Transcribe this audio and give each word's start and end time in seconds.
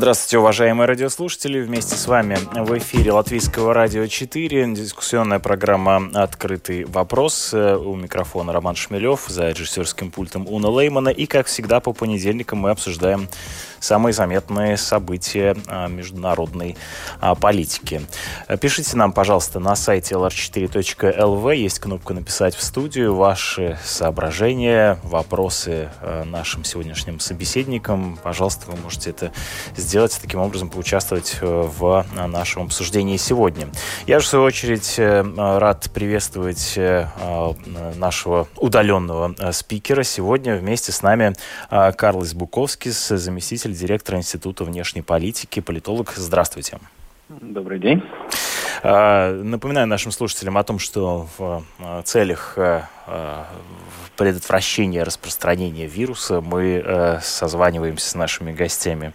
Здравствуйте, 0.00 0.38
уважаемые 0.38 0.86
радиослушатели. 0.88 1.60
Вместе 1.60 1.94
с 1.94 2.06
вами 2.06 2.38
в 2.54 2.78
эфире 2.78 3.12
Латвийского 3.12 3.74
радио 3.74 4.06
4. 4.06 4.72
Дискуссионная 4.72 5.40
программа 5.40 6.08
«Открытый 6.14 6.84
вопрос». 6.84 7.52
У 7.52 7.96
микрофона 7.96 8.54
Роман 8.54 8.76
Шмелев, 8.76 9.26
за 9.28 9.50
режиссерским 9.50 10.10
пультом 10.10 10.46
Уна 10.48 10.68
Леймана. 10.70 11.10
И, 11.10 11.26
как 11.26 11.48
всегда, 11.48 11.80
по 11.80 11.92
понедельникам 11.92 12.60
мы 12.60 12.70
обсуждаем 12.70 13.28
самые 13.80 14.12
заметные 14.12 14.76
события 14.76 15.56
а, 15.66 15.88
международной 15.88 16.76
а, 17.20 17.34
политики. 17.34 18.02
Пишите 18.60 18.96
нам, 18.96 19.12
пожалуйста, 19.12 19.58
на 19.58 19.74
сайте 19.74 20.14
lr4.lv. 20.14 21.56
Есть 21.56 21.78
кнопка 21.80 22.14
«Написать 22.14 22.54
в 22.54 22.62
студию». 22.62 23.14
Ваши 23.14 23.78
соображения, 23.84 24.98
вопросы 25.02 25.90
а, 26.00 26.24
нашим 26.24 26.64
сегодняшним 26.64 27.20
собеседникам. 27.20 28.18
Пожалуйста, 28.22 28.70
вы 28.70 28.76
можете 28.78 29.10
это 29.10 29.32
сделать, 29.76 30.18
таким 30.20 30.40
образом 30.40 30.70
поучаствовать 30.70 31.38
э, 31.40 31.46
в 31.46 32.06
нашем 32.28 32.64
обсуждении 32.64 33.16
сегодня. 33.16 33.68
Я 34.06 34.20
же, 34.20 34.26
в 34.26 34.28
свою 34.28 34.44
очередь, 34.44 34.94
э, 34.98 35.22
рад 35.58 35.90
приветствовать 35.92 36.74
э, 36.76 37.06
нашего 37.96 38.48
удаленного 38.56 39.52
спикера. 39.52 40.02
Сегодня 40.02 40.56
вместе 40.56 40.92
с 40.92 41.02
нами 41.02 41.34
Карлос 41.68 42.34
Буковскис, 42.34 43.08
заместитель 43.08 43.69
директора 43.72 44.18
Института 44.18 44.64
внешней 44.64 45.02
политики, 45.02 45.60
политолог. 45.60 46.12
Здравствуйте. 46.16 46.78
Добрый 47.28 47.78
день. 47.78 48.02
Напоминаю 48.82 49.86
нашим 49.86 50.12
слушателям 50.12 50.56
о 50.56 50.64
том, 50.64 50.78
что 50.78 51.28
в 51.36 51.62
целях 52.04 52.58
предотвращения 54.20 55.02
распространения 55.02 55.86
вируса 55.86 56.42
мы 56.42 56.82
э, 56.84 57.20
созваниваемся 57.22 58.10
с 58.10 58.14
нашими 58.14 58.52
гостями. 58.52 59.14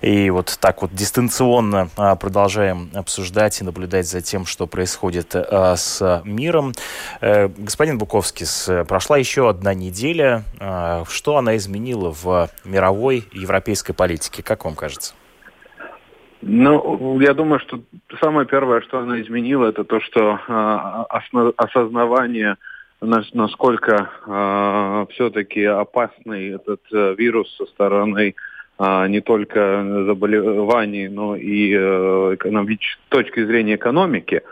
И 0.00 0.30
вот 0.30 0.56
так 0.58 0.80
вот 0.80 0.94
дистанционно 0.94 1.90
э, 1.98 2.16
продолжаем 2.16 2.90
обсуждать 2.94 3.60
и 3.60 3.64
наблюдать 3.64 4.08
за 4.08 4.22
тем, 4.22 4.46
что 4.46 4.66
происходит 4.66 5.34
э, 5.34 5.74
с 5.76 6.22
миром. 6.24 6.72
Э, 7.20 7.48
господин 7.48 7.98
Буковский, 7.98 8.46
прошла 8.86 9.18
еще 9.18 9.50
одна 9.50 9.74
неделя. 9.74 10.44
Э, 10.60 11.04
что 11.06 11.36
она 11.36 11.58
изменила 11.58 12.10
в 12.10 12.48
мировой 12.64 13.28
европейской 13.32 13.92
политике, 13.92 14.42
как 14.42 14.64
вам 14.64 14.74
кажется? 14.74 15.12
Ну, 16.40 17.20
я 17.20 17.34
думаю, 17.34 17.60
что 17.60 17.80
самое 18.20 18.46
первое, 18.46 18.80
что 18.82 19.00
она 19.00 19.20
изменила, 19.20 19.66
это 19.66 19.84
то, 19.84 20.00
что 20.00 20.38
э, 20.48 21.50
осознавание 21.56 22.56
насколько 23.00 24.10
э, 24.26 25.06
все-таки 25.12 25.64
опасный 25.64 26.54
этот 26.54 26.80
э, 26.92 27.14
вирус 27.16 27.54
со 27.56 27.66
стороны 27.66 28.34
э, 28.78 29.08
не 29.08 29.20
только 29.20 30.04
заболеваний, 30.06 31.08
но 31.08 31.36
и 31.36 31.74
э, 31.76 32.36
с 32.40 33.08
точки 33.08 33.44
зрения 33.44 33.76
экономики. 33.76 34.42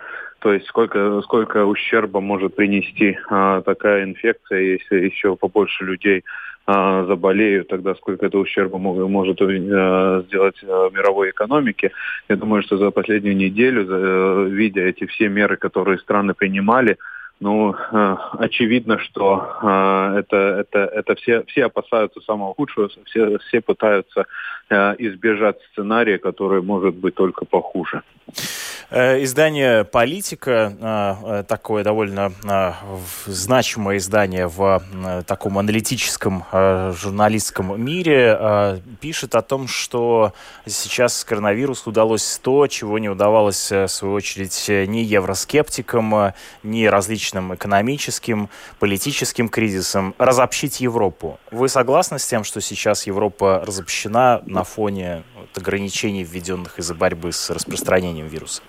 То 0.41 0.53
есть 0.53 0.67
сколько, 0.67 1.21
сколько 1.23 1.65
ущерба 1.65 2.21
может 2.21 2.55
принести 2.55 3.19
э, 3.19 3.63
такая 3.65 4.05
инфекция, 4.05 4.61
если 4.61 5.07
еще 5.07 5.37
побольше 5.37 5.85
людей 5.85 6.25
э, 6.67 7.05
заболеют, 7.09 7.69
тогда 7.69 7.95
сколько 7.95 8.27
это 8.27 8.39
ущерба 8.39 8.79
может 8.79 9.41
э, 9.41 10.23
сделать 10.27 10.57
э, 10.63 10.91
мировой 10.93 11.31
экономике. 11.31 11.93
Я 12.29 12.37
думаю, 12.37 12.63
что 12.63 12.79
за 12.79 12.91
последнюю 12.91 13.37
неделю, 13.37 13.87
э, 13.89 14.49
видя 14.51 14.83
эти 14.83 15.07
все 15.07 15.29
меры, 15.29 15.57
которые 15.57 15.99
страны 15.99 16.35
принимали, 16.35 16.97
ну, 17.39 17.75
э, 17.75 18.17
очевидно, 18.39 18.99
что 18.99 19.59
э, 19.63 20.19
это, 20.21 20.37
это, 20.37 20.79
это 20.79 21.15
все, 21.17 21.45
все 21.45 21.67
опасаются 21.67 22.21
самого 22.21 22.55
худшего, 22.55 22.89
все, 23.05 23.39
все 23.39 23.61
пытаются 23.61 24.25
э, 24.71 24.95
избежать 24.99 25.57
сценария, 25.73 26.19
который 26.19 26.63
может 26.63 26.95
быть 26.95 27.15
только 27.15 27.45
похуже. 27.45 28.03
Э, 28.89 29.21
издание 29.23 29.85
«Политика», 29.85 31.13
э, 31.25 31.45
такое 31.49 31.83
довольно 31.83 32.33
э, 32.45 32.73
значимое 33.27 33.97
издание 33.97 34.47
в 34.47 34.81
таком 35.27 35.59
аналитическом 35.59 36.45
журналистском 36.53 37.83
мире, 37.83 38.81
пишет 39.01 39.35
о 39.35 39.43
том, 39.43 39.67
что 39.67 40.33
сейчас 40.67 41.25
коронавирус 41.25 41.87
удалось 41.87 42.39
то, 42.43 42.67
чего 42.67 42.99
не 42.99 43.09
удавалось, 43.09 43.71
в 43.71 43.89
свою 43.89 44.15
очередь, 44.15 44.67
ни 44.69 44.99
евроскептикам, 44.99 46.33
ни 46.63 46.85
различным 46.87 47.26
экономическим, 47.55 48.49
политическим 48.79 49.49
кризисам, 49.49 50.15
разобщить 50.19 50.81
Европу. 50.81 51.39
Вы 51.51 51.69
согласны 51.69 52.19
с 52.19 52.27
тем, 52.27 52.45
что 52.45 52.61
сейчас 52.61 53.07
Европа 53.07 53.63
разобщена 53.67 54.43
на 54.47 54.65
фоне 54.65 55.25
ограничений, 55.55 56.25
введенных 56.25 56.79
из-за 56.79 56.95
борьбы 56.95 57.33
с 57.33 57.51
распространением 57.51 58.27
вируса? 58.27 58.63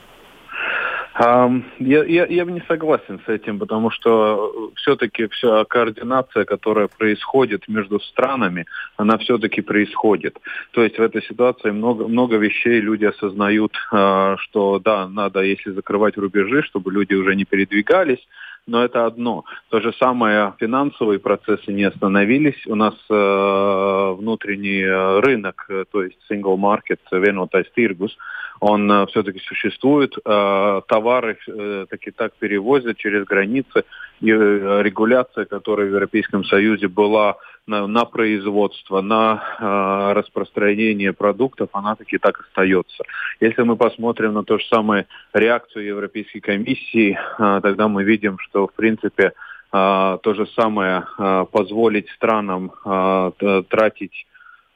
Um, 1.20 1.64
я, 1.80 2.04
я, 2.04 2.28
я 2.28 2.44
не 2.46 2.62
согласен 2.68 3.20
с 3.26 3.28
этим, 3.28 3.58
потому 3.58 3.90
что 3.90 4.72
все-таки 4.76 5.28
вся 5.30 5.66
координация, 5.66 6.46
которая 6.46 6.88
происходит 6.88 7.68
между 7.68 8.00
странами, 8.00 8.68
она 8.98 9.18
все-таки 9.18 9.62
происходит. 9.62 10.38
То 10.72 10.84
есть 10.84 11.00
в 11.00 11.02
этой 11.02 11.24
ситуации 11.24 11.72
много, 11.72 12.08
много 12.08 12.38
вещей 12.38 12.80
люди 12.82 13.06
осознают, 13.06 13.74
uh, 13.92 14.38
что 14.38 14.78
да, 14.78 15.08
надо, 15.08 15.42
если 15.42 15.72
закрывать 15.72 16.18
рубежи, 16.18 16.62
чтобы 16.62 16.92
люди 16.92 17.16
уже 17.16 17.36
не 17.36 17.46
передвигались, 17.46 18.24
но 18.68 18.84
это 18.84 19.06
одно. 19.06 19.46
То 19.70 19.80
же 19.80 19.94
самое 19.94 20.54
финансовые 20.60 21.20
процессы 21.20 21.72
не 21.72 21.86
остановились. 21.86 22.68
У 22.68 22.76
нас 22.76 22.94
э, 23.10 24.16
внутренний 24.18 24.82
э, 24.82 25.20
рынок, 25.22 25.66
э, 25.70 25.86
то 25.90 26.04
есть 26.04 26.18
single 26.30 26.58
market, 26.58 27.00
vienotais 27.12 27.66
tirgus, 27.76 28.12
он 28.60 28.92
э, 28.92 29.06
все-таки 29.08 29.40
существует. 29.40 30.16
Э, 30.26 30.82
товары 30.88 31.38
э, 31.48 31.86
так 31.90 32.08
и 32.08 32.12
так 32.12 32.34
перевозят 32.34 32.98
через 32.98 33.24
границы. 33.26 33.84
Э, 34.20 34.82
регуляция, 34.82 35.46
которая 35.46 35.88
в 35.88 35.92
Европейском 35.92 36.44
Союзе 36.44 36.88
была 36.88 37.38
на, 37.68 37.86
на 37.86 38.06
производство, 38.06 39.02
на 39.02 39.44
э, 39.60 40.14
распространение 40.14 41.14
продуктов, 41.14 41.70
она 41.74 41.96
таки 41.96 42.18
так 42.18 42.40
остается. 42.40 43.04
Если 43.40 43.62
мы 43.62 43.76
посмотрим 43.76 44.34
на 44.34 44.44
то 44.44 44.58
же 44.58 44.66
самое 44.66 45.06
реакцию 45.34 45.86
Европейской 45.86 46.40
комиссии, 46.40 47.18
э, 47.38 47.60
тогда 47.62 47.88
мы 47.88 48.04
видим, 48.04 48.40
что 48.40 48.68
в 48.68 48.74
принципе 48.74 49.26
э, 49.26 49.32
то 49.72 50.34
же 50.34 50.48
самое 50.56 51.04
э, 51.20 51.46
позволить 51.52 52.10
странам 52.10 52.72
э, 52.86 53.64
тратить 53.70 54.26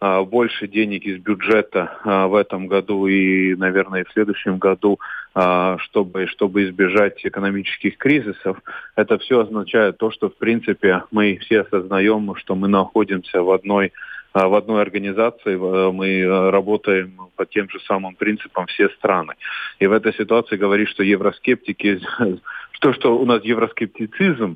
больше 0.01 0.67
денег 0.67 1.05
из 1.05 1.19
бюджета 1.19 1.99
а, 2.03 2.27
в 2.27 2.33
этом 2.33 2.65
году 2.65 3.05
и, 3.05 3.55
наверное, 3.55 4.03
в 4.03 4.11
следующем 4.11 4.57
году, 4.57 4.99
а, 5.35 5.77
чтобы, 5.77 6.25
чтобы 6.25 6.63
избежать 6.63 7.23
экономических 7.23 7.97
кризисов, 7.97 8.57
это 8.95 9.19
все 9.19 9.41
означает 9.41 9.99
то, 9.99 10.09
что, 10.09 10.29
в 10.29 10.35
принципе, 10.37 11.03
мы 11.11 11.37
все 11.41 11.61
осознаем, 11.61 12.35
что 12.37 12.55
мы 12.55 12.67
находимся 12.67 13.43
в 13.43 13.51
одной 13.51 13.93
в 14.33 14.55
одной 14.55 14.81
организации, 14.81 15.57
мы 15.57 16.23
работаем 16.51 17.19
по 17.35 17.45
тем 17.45 17.69
же 17.69 17.81
самым 17.81 18.15
принципам 18.15 18.65
все 18.67 18.87
страны. 18.91 19.33
И 19.79 19.87
в 19.87 19.91
этой 19.91 20.13
ситуации 20.13 20.55
говорить, 20.55 20.87
что 20.87 21.03
евроскептики, 21.03 21.99
то, 22.79 22.93
что 22.93 23.17
у 23.17 23.25
нас 23.25 23.43
евроскептицизм, 23.43 24.55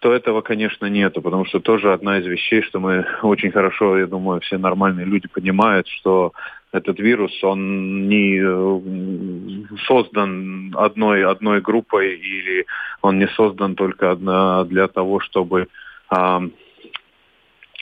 то 0.00 0.12
этого, 0.12 0.42
конечно, 0.42 0.86
нету, 0.86 1.22
потому 1.22 1.44
что 1.46 1.60
тоже 1.60 1.92
одна 1.92 2.18
из 2.18 2.26
вещей, 2.26 2.62
что 2.62 2.80
мы 2.80 3.06
очень 3.22 3.50
хорошо, 3.50 3.98
я 3.98 4.06
думаю, 4.06 4.40
все 4.40 4.58
нормальные 4.58 5.06
люди 5.06 5.28
понимают, 5.28 5.88
что 5.88 6.32
этот 6.72 6.98
вирус, 6.98 7.32
он 7.42 8.08
не 8.08 8.38
э, 8.38 9.76
создан 9.86 10.74
одной, 10.76 11.24
одной 11.24 11.60
группой 11.60 12.16
или 12.16 12.66
он 13.00 13.18
не 13.18 13.28
создан 13.28 13.74
только 13.74 14.10
одна 14.10 14.64
для 14.64 14.88
того, 14.88 15.20
чтобы 15.20 15.68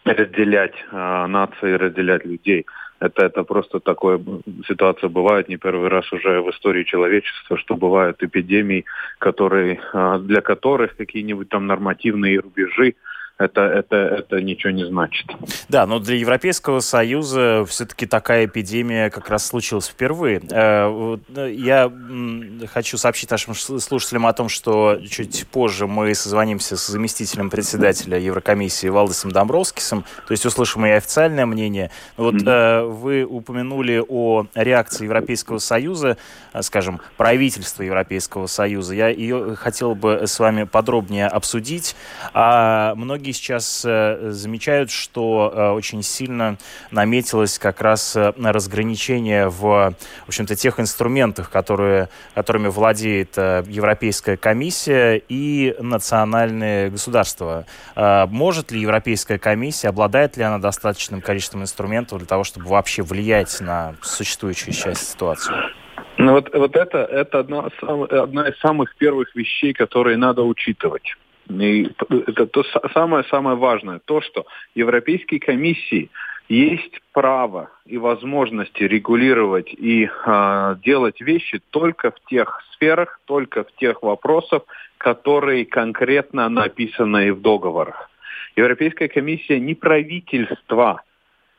разделять 0.05 0.75
а, 0.91 1.27
нации, 1.27 1.73
разделять 1.73 2.25
людей. 2.25 2.67
Это, 3.01 3.27
это 3.27 3.43
просто 3.43 3.81
такая 3.81 4.21
ситуация 4.67 5.09
бывает 5.09 5.49
не 5.49 5.57
первый 5.57 5.89
раз 5.89 6.11
уже 6.13 6.41
в 6.41 6.51
истории 6.51 6.85
человечества, 6.85 7.59
что 7.59 7.77
бывают 7.77 8.23
эпидемии, 8.23 8.85
которые, 9.19 9.81
а, 9.93 10.19
для 10.19 10.41
которых 10.41 10.97
какие-нибудь 10.97 11.49
там 11.49 11.67
нормативные 11.67 12.41
рубежи 12.41 12.95
это, 13.37 13.63
это, 13.63 13.97
это 13.97 14.41
ничего 14.41 14.71
не 14.71 14.87
значит. 14.87 15.27
Да, 15.69 15.87
но 15.87 15.99
для 15.99 16.17
Европейского 16.17 16.79
Союза 16.79 17.65
все-таки 17.69 18.07
такая 18.07 18.47
эпидемия 18.47 19.11
как 19.11 19.29
раз 19.29 19.47
случилась 19.47 19.89
впервые. 19.89 20.41
Э, 20.51 21.17
я 21.51 21.93
хочу 22.73 22.97
сообщить 22.97 23.31
нашим 23.31 23.55
слушателям 23.55 24.27
о 24.27 24.33
том, 24.33 24.49
что 24.49 25.01
чуть 25.11 25.49
позже 25.49 25.89
мы 25.89 26.15
созвонимся 26.15 26.77
с 26.77 26.87
заместителем 26.87 27.51
председателя 27.51 28.19
Еврокомиссии 28.19 28.87
Валдесом 28.87 29.33
Домбровскисом, 29.33 30.05
то 30.27 30.33
есть 30.33 30.47
услышим 30.47 30.87
и 30.87 30.91
официальное 30.91 31.47
мнение. 31.47 31.91
Вот 32.17 32.37
mm-hmm. 32.37 32.93
вы 32.93 33.25
упомянули 33.25 34.01
о 34.07 34.47
реакции 34.55 35.05
Европейского 35.05 35.59
Союза, 35.59 36.19
э, 36.53 36.63
скажем, 36.63 37.01
правительства 37.17 37.83
Европейского 37.83 38.47
Союза. 38.47 38.95
Я 38.95 39.09
ее 39.09 39.57
хотел 39.57 39.97
бы 39.97 40.23
с 40.25 40.39
вами 40.39 40.63
подробнее 40.63 41.27
обсудить. 41.27 41.97
А 42.33 42.95
многие 43.25 43.33
сейчас 43.33 43.83
э, 43.87 44.33
замечают, 44.33 44.91
что 44.91 45.51
э, 45.51 45.71
очень 45.71 46.03
сильно 46.03 46.59
наметилось 46.91 47.59
как 47.59 47.81
раз 47.81 48.15
э, 48.17 48.35
разграничение 48.37 49.49
в, 49.49 49.61
в 49.61 50.29
общем-то, 50.29 50.55
тех 50.57 50.79
инструментах, 50.79 51.49
которые, 51.49 52.11
которыми 52.35 52.69
владеет 52.69 53.39
Европейская 53.39 54.37
комиссия 54.37 55.23
и 55.27 55.75
национальные 55.81 56.91
государства. 56.91 57.65
Может 57.97 58.71
ли 58.73 58.81
Европейская 58.81 59.39
комиссия, 59.39 59.89
обладает 59.89 60.37
ли 60.37 60.43
она 60.43 60.59
достаточным 60.59 61.23
количеством 61.23 61.63
инструментов 61.63 62.19
для 62.19 62.27
того, 62.27 62.45
чтобы 62.45 62.67
вообще 62.67 63.03
влиять 63.03 63.59
на 63.61 63.95
существующую 64.03 64.75
часть 64.75 65.13
ситуации? 65.13 65.55
Ну 66.19 66.33
вот, 66.33 66.53
вот 66.53 66.77
это, 66.77 66.99
это 66.99 67.39
одна, 67.39 67.71
одна 67.81 68.49
из 68.49 68.59
самых 68.59 68.95
первых 68.97 69.35
вещей, 69.35 69.73
которые 69.73 70.19
надо 70.19 70.43
учитывать. 70.43 71.17
И 71.49 71.91
это 72.11 72.47
то 72.47 72.65
самое-самое 72.95 73.57
важное, 73.57 74.01
то, 74.05 74.21
что 74.21 74.47
Европейской 74.75 75.39
комиссии 75.39 76.11
есть 76.49 77.01
право 77.13 77.71
и 77.87 77.97
возможности 77.97 78.83
регулировать 78.83 79.73
и 79.73 80.05
э, 80.05 80.77
делать 80.85 81.21
вещи 81.21 81.61
только 81.71 82.11
в 82.11 82.21
тех 82.29 82.61
сферах, 82.73 83.21
только 83.25 83.65
в 83.65 83.73
тех 83.77 84.03
вопросах, 84.03 84.63
которые 84.99 85.65
конкретно 85.65 86.49
написаны 86.49 87.33
в 87.33 87.41
договорах. 87.41 88.11
Европейская 88.57 89.09
комиссия 89.09 89.59
не 89.59 89.75
правительство 89.75 91.03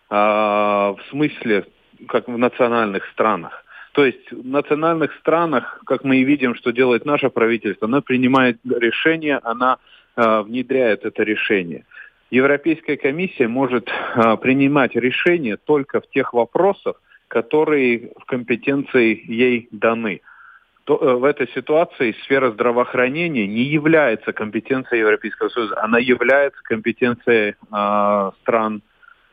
э, 0.09 0.15
в 0.15 0.99
смысле, 1.09 1.65
как 2.07 2.27
в 2.27 2.37
национальных 2.37 3.05
странах. 3.11 3.64
То 3.95 4.05
есть 4.05 4.29
в 4.29 4.45
национальных 4.45 5.13
странах, 5.21 5.79
как 5.85 6.03
мы 6.03 6.17
и 6.17 6.25
видим, 6.25 6.53
что 6.55 6.71
делает 6.71 7.05
наше 7.05 7.29
правительство, 7.29 7.87
оно 7.87 8.01
принимает 8.01 8.57
решение, 8.65 9.39
она 9.41 9.77
э, 10.17 10.41
внедряет 10.41 11.05
это 11.05 11.23
решение. 11.23 11.85
Европейская 12.29 12.97
комиссия 12.97 13.47
может 13.47 13.87
э, 13.87 14.35
принимать 14.35 14.95
решения 14.95 15.55
только 15.55 16.01
в 16.01 16.09
тех 16.09 16.33
вопросах, 16.33 17.01
которые 17.29 18.11
в 18.19 18.25
компетенции 18.25 19.23
ей 19.27 19.69
даны. 19.71 20.19
То, 20.83 20.97
э, 20.97 21.13
в 21.13 21.23
этой 21.23 21.47
ситуации 21.55 22.17
сфера 22.23 22.51
здравоохранения 22.51 23.47
не 23.47 23.63
является 23.63 24.33
компетенцией 24.33 25.03
Европейского 25.03 25.47
Союза, 25.47 25.81
она 25.81 25.99
является 25.99 26.61
компетенцией 26.63 27.55
э, 27.71 28.31
стран, 28.41 28.81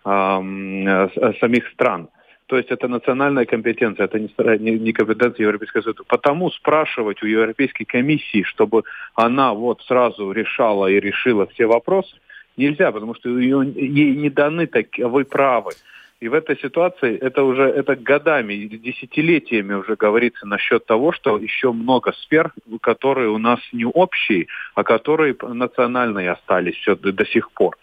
э, 0.05 1.09
самих 1.41 1.67
стран. 1.71 2.11
То 2.53 2.59
есть 2.59 2.71
это 2.71 2.87
национальная 2.87 3.47
компетенция, 3.47 4.05
это 4.05 4.19
не, 4.19 4.79
не 4.79 4.93
компетенция 4.93 5.45
Европейского 5.45 5.81
Союза. 5.81 6.05
Потому 6.07 6.51
спрашивать 6.51 7.23
у 7.23 7.27
Европейской 7.27 7.85
комиссии, 7.85 8.43
чтобы 8.43 8.83
она 9.15 9.55
вот 9.55 9.81
сразу 9.85 10.33
решала 10.33 10.87
и 10.87 11.01
решила 11.01 11.47
все 11.47 11.65
вопросы, 11.65 12.15
нельзя, 12.59 12.93
потому 12.93 13.15
что 13.15 13.31
ее, 13.39 13.63
ей 13.75 14.15
не 14.17 14.29
даны 14.29 14.67
таковы 14.67 15.25
правы. 15.25 15.71
И 16.21 16.29
в 16.29 16.35
этой 16.35 16.59
ситуации 16.59 17.17
это 17.17 17.43
уже 17.43 17.63
это 17.63 17.97
годами, 17.97 18.55
десятилетиями 18.67 19.73
уже 19.73 19.97
говорится 19.97 20.47
насчет 20.47 20.85
того, 20.85 21.13
что 21.13 21.39
еще 21.39 21.73
много 21.73 22.13
сфер, 22.13 22.53
которые 22.83 23.31
у 23.31 23.39
нас 23.39 23.61
не 23.73 23.87
общие, 23.87 24.47
а 24.75 24.85
которые 24.85 25.35
национальные 25.41 26.31
остались 26.31 26.77
все 26.77 26.97
до, 26.97 27.13
до 27.13 27.25
сих 27.25 27.51
пор. 27.53 27.79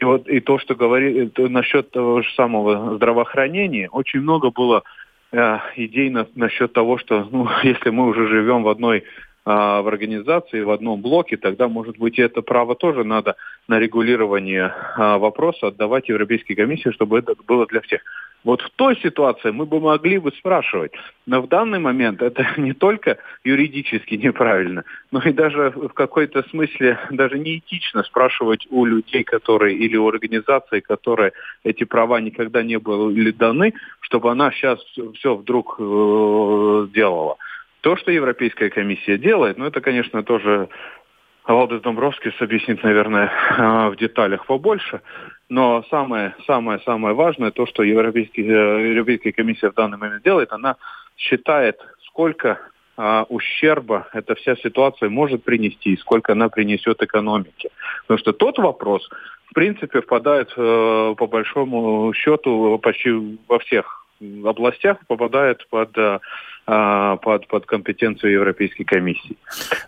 И 0.00 0.04
вот 0.04 0.28
и 0.28 0.40
то, 0.40 0.58
что 0.58 0.74
говорит 0.74 1.38
насчет 1.38 1.90
того 1.90 2.22
же 2.22 2.28
самого 2.34 2.96
здравоохранения, 2.96 3.88
очень 3.88 4.20
много 4.20 4.50
было 4.50 4.82
э, 5.30 5.58
идей 5.76 6.10
на, 6.10 6.26
насчет 6.34 6.72
того, 6.72 6.98
что 6.98 7.28
ну, 7.30 7.48
если 7.62 7.90
мы 7.90 8.06
уже 8.06 8.26
живем 8.26 8.62
в 8.62 8.68
одной 8.68 9.04
а, 9.44 9.82
в 9.82 9.88
организации, 9.88 10.62
в 10.62 10.70
одном 10.70 11.00
блоке, 11.00 11.36
тогда, 11.36 11.66
может 11.66 11.98
быть, 11.98 12.18
это 12.18 12.42
право 12.42 12.76
тоже 12.76 13.02
надо 13.02 13.34
на 13.66 13.80
регулирование 13.80 14.72
а, 14.96 15.18
вопроса 15.18 15.68
отдавать 15.68 16.08
Европейской 16.08 16.54
комиссии, 16.54 16.90
чтобы 16.90 17.18
это 17.18 17.34
было 17.48 17.66
для 17.66 17.80
всех. 17.80 18.02
Вот 18.44 18.60
в 18.60 18.70
той 18.70 18.96
ситуации 18.96 19.50
мы 19.50 19.66
бы 19.66 19.80
могли 19.80 20.18
бы 20.18 20.32
спрашивать, 20.32 20.92
но 21.26 21.40
в 21.40 21.48
данный 21.48 21.78
момент 21.78 22.22
это 22.22 22.46
не 22.56 22.72
только 22.72 23.18
юридически 23.44 24.14
неправильно, 24.14 24.84
но 25.10 25.20
и 25.20 25.32
даже 25.32 25.70
в 25.70 25.90
какой-то 25.90 26.42
смысле 26.48 26.98
даже 27.10 27.38
неэтично 27.38 28.02
спрашивать 28.02 28.66
у 28.70 28.84
людей, 28.84 29.22
которые 29.22 29.76
или 29.76 29.96
у 29.96 30.08
организации, 30.08 30.80
которые 30.80 31.32
эти 31.62 31.84
права 31.84 32.20
никогда 32.20 32.62
не 32.62 32.78
были 32.78 33.30
даны, 33.30 33.74
чтобы 34.00 34.30
она 34.30 34.50
сейчас 34.50 34.80
все 35.14 35.34
вдруг 35.34 35.76
э, 35.78 36.86
сделала. 36.90 37.36
То, 37.80 37.96
что 37.96 38.12
Европейская 38.12 38.70
комиссия 38.70 39.18
делает, 39.18 39.58
ну 39.58 39.66
это, 39.66 39.80
конечно, 39.80 40.22
тоже 40.22 40.68
Валдес 41.46 41.80
Домбровскис 41.82 42.34
объяснит, 42.40 42.82
наверное, 42.82 43.30
в 43.90 43.96
деталях 43.96 44.46
побольше. 44.46 45.00
Но 45.48 45.84
самое, 45.90 46.34
самое, 46.46 46.78
самое 46.80 47.14
важное, 47.14 47.50
то, 47.50 47.66
что 47.66 47.82
Европейский, 47.82 48.42
э, 48.42 48.90
Европейская 48.90 49.32
комиссия 49.32 49.70
в 49.70 49.74
данный 49.74 49.98
момент 49.98 50.22
делает, 50.22 50.52
она 50.52 50.76
считает, 51.16 51.78
сколько 52.06 52.58
а, 52.96 53.24
ущерба 53.28 54.08
эта 54.12 54.34
вся 54.34 54.54
ситуация 54.56 55.08
может 55.08 55.44
принести 55.44 55.94
и 55.94 55.96
сколько 55.96 56.32
она 56.32 56.48
принесет 56.48 57.02
экономике. 57.02 57.70
Потому 58.02 58.18
что 58.18 58.32
тот 58.32 58.58
вопрос, 58.58 59.08
в 59.46 59.54
принципе, 59.54 60.02
впадает 60.02 60.52
э, 60.56 61.14
по 61.16 61.26
большому 61.26 62.12
счету 62.12 62.78
почти 62.78 63.38
во 63.48 63.58
всех 63.58 64.06
областях, 64.44 64.98
попадает 65.06 65.66
под 65.68 65.96
э, 65.96 66.20
под, 66.64 67.48
под 67.48 67.66
компетенцию 67.66 68.32
Европейской 68.32 68.84
комиссии. 68.84 69.36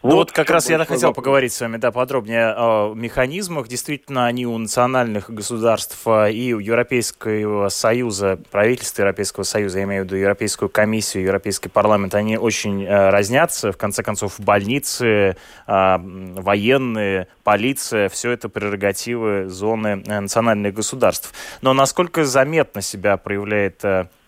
Ну 0.02 0.10
вот, 0.10 0.14
вот 0.14 0.32
как 0.32 0.50
раз 0.50 0.68
я 0.68 0.78
хотел 0.78 1.10
вопрос. 1.10 1.24
поговорить 1.24 1.52
с 1.52 1.60
вами 1.60 1.76
да, 1.76 1.92
подробнее 1.92 2.52
о 2.56 2.94
механизмах. 2.94 3.68
Действительно, 3.68 4.26
они 4.26 4.44
у 4.46 4.58
национальных 4.58 5.30
государств 5.30 6.00
а, 6.06 6.26
и 6.26 6.52
у 6.52 6.58
Европейского 6.58 7.68
Союза, 7.68 8.40
правительства 8.50 9.02
Европейского 9.02 9.44
Союза, 9.44 9.78
я 9.78 9.84
имею 9.84 10.02
в 10.02 10.06
виду 10.06 10.16
Европейскую 10.16 10.68
комиссию, 10.68 11.24
Европейский 11.24 11.68
парламент, 11.68 12.14
они 12.14 12.36
очень 12.36 12.84
э, 12.84 13.10
разнятся. 13.10 13.70
В 13.72 13.76
конце 13.76 14.02
концов, 14.02 14.40
больницы, 14.40 15.36
военные, 15.66 17.28
полиция, 17.44 18.08
все 18.08 18.32
это 18.32 18.48
прерогативы 18.48 19.48
зоны 19.48 20.02
э, 20.06 20.20
национальных 20.20 20.74
государств. 20.74 21.32
Но 21.62 21.72
насколько 21.72 22.24
заметно 22.24 22.82
себя 22.82 23.16
проявляет 23.16 23.84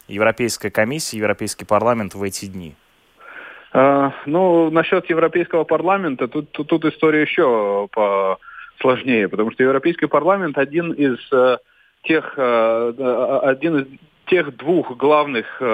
Европейская 0.08 0.70
комиссия, 0.70 1.18
Европейский 1.18 1.64
парламент 1.64 2.14
в 2.14 2.22
эти 2.22 2.46
дни? 2.46 2.74
А, 3.72 4.12
ну, 4.26 4.70
насчет 4.70 5.10
Европейского 5.10 5.64
парламента, 5.64 6.28
тут, 6.28 6.50
тут, 6.52 6.68
тут 6.68 6.84
история 6.84 7.22
еще 7.22 7.88
сложнее, 8.80 9.28
потому 9.28 9.50
что 9.52 9.62
Европейский 9.62 10.06
парламент 10.06 10.58
один 10.58 10.92
из 10.92 11.18
э, 11.32 11.58
тех, 12.02 12.34
э, 12.36 13.40
один 13.42 13.78
из 13.78 13.86
тех 14.26 14.56
двух 14.56 14.96
главных 14.96 15.46
э, 15.60 15.64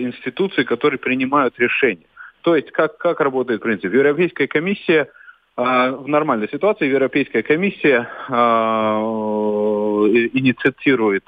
институций, 0.00 0.64
которые 0.64 0.98
принимают 0.98 1.58
решения. 1.58 2.06
То 2.42 2.56
есть, 2.56 2.70
как, 2.72 2.98
как 2.98 3.20
работает 3.20 3.62
принцип? 3.62 3.92
Европейская 3.92 4.46
комиссия 4.46 5.08
в 5.56 6.04
нормальной 6.08 6.48
ситуации 6.48 6.88
Европейская 6.88 7.44
комиссия 7.44 8.08
инициирует 10.34 11.22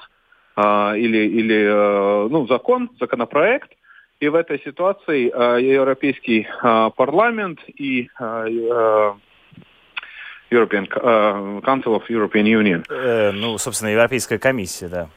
или, 0.57 1.17
или 1.27 1.65
э, 1.65 2.27
ну, 2.29 2.47
закон, 2.47 2.89
законопроект, 2.99 3.71
и 4.19 4.29
в 4.29 4.35
этой 4.35 4.59
ситуации 4.61 5.31
э, 5.31 5.61
Европейский 5.61 6.47
э, 6.47 6.89
парламент 6.95 7.59
и 7.67 8.09
European 10.49 10.87
Council 11.61 11.95
of 11.95 12.03
European 12.09 12.45
Union. 12.45 12.83
Э, 12.89 13.31
ну, 13.31 13.57
собственно, 13.59 13.89
Европейская 13.89 14.39
комиссия, 14.39 14.87
да. 14.87 15.09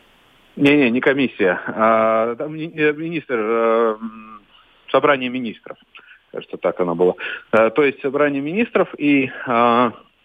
Не-не, 0.57 0.91
не 0.91 1.01
комиссия. 1.01 1.59
А, 1.67 2.35
министр, 2.47 3.37
э, 3.39 3.97
собрание 4.91 5.31
министров. 5.31 5.79
Кажется, 6.33 6.59
так 6.59 6.79
оно 6.81 6.95
было. 6.95 7.17
то 7.51 7.83
есть 7.83 8.01
собрание 8.03 8.41
министров 8.43 8.89
и, 8.99 9.25
и, 9.25 9.31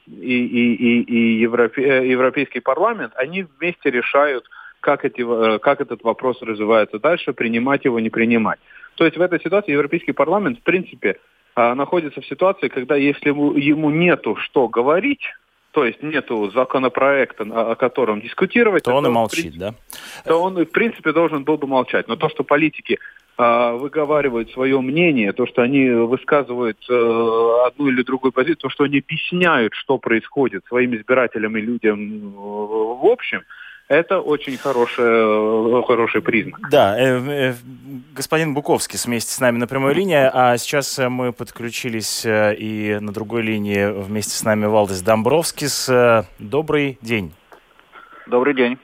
и, 0.07 0.75
и, 0.75 1.01
и 1.01 1.39
Европе, 1.39 2.07
Европейский 2.07 2.59
парламент, 2.59 3.13
они 3.15 3.43
вместе 3.57 3.89
решают 3.89 4.45
как, 4.85 5.03
эти, 5.03 5.21
э, 5.21 5.57
как 5.59 5.81
этот 5.81 6.03
вопрос 6.03 6.41
развивается 6.43 6.99
дальше, 6.99 7.33
принимать 7.33 7.85
его, 7.85 7.99
не 7.99 8.11
принимать. 8.11 8.59
То 8.95 9.05
есть 9.05 9.17
в 9.17 9.21
этой 9.21 9.39
ситуации 9.41 9.71
Европейский 9.71 10.11
парламент, 10.11 10.59
в 10.59 10.61
принципе, 10.61 11.17
а, 11.55 11.73
находится 11.73 12.21
в 12.21 12.25
ситуации, 12.27 12.67
когда 12.67 12.95
если 12.95 13.29
ему, 13.29 13.89
нету 13.89 14.35
что 14.35 14.67
говорить, 14.67 15.23
то 15.71 15.83
есть 15.85 16.03
нету 16.03 16.51
законопроекта, 16.51 17.43
о 17.71 17.75
котором 17.75 18.21
дискутировать, 18.21 18.83
то 18.83 18.93
он 18.93 19.07
и 19.07 19.09
молчит, 19.09 19.41
принципе, 19.41 19.59
да? 19.59 19.73
То 20.29 20.41
он, 20.41 20.53
в 20.55 20.71
принципе, 20.71 21.11
должен 21.11 21.43
был 21.43 21.57
бы 21.57 21.67
молчать. 21.67 22.07
Но 22.07 22.15
то, 22.15 22.29
что 22.29 22.43
политики 22.43 22.99
э, 23.37 23.71
выговаривают 23.73 24.51
свое 24.51 24.79
мнение, 24.81 25.33
то, 25.33 25.47
что 25.47 25.63
они 25.63 25.89
высказывают 25.89 26.77
э, 26.89 27.67
одну 27.67 27.87
или 27.87 28.03
другую 28.03 28.31
позицию, 28.31 28.57
то, 28.57 28.69
что 28.69 28.83
они 28.83 28.99
объясняют, 28.99 29.73
что 29.73 29.97
происходит 29.97 30.63
своим 30.67 30.95
избирателям 30.95 31.57
и 31.57 31.61
людям 31.61 32.33
в 32.35 33.07
общем– 33.07 33.41
это 33.87 34.19
очень 34.19 34.57
хороший, 34.57 35.83
хороший 35.85 36.21
признак. 36.21 36.59
Да, 36.69 36.97
э, 36.97 37.51
э, 37.51 37.55
господин 38.13 38.53
Буковский 38.53 38.99
вместе 39.03 39.31
с 39.31 39.39
нами 39.39 39.57
на 39.57 39.67
прямой 39.67 39.93
линии, 39.93 40.29
а 40.33 40.57
сейчас 40.57 40.97
мы 40.97 41.31
подключились 41.33 42.25
э, 42.25 42.55
и 42.55 42.97
на 42.99 43.13
другой 43.13 43.43
линии 43.43 43.85
вместе 43.85 44.35
с 44.35 44.43
нами 44.43 44.65
Валдис 44.65 45.01
Домбровскис. 45.01 45.89
Добрый 46.39 46.97
день. 47.01 47.33
Добрый 48.25 48.55
день. 48.55 48.79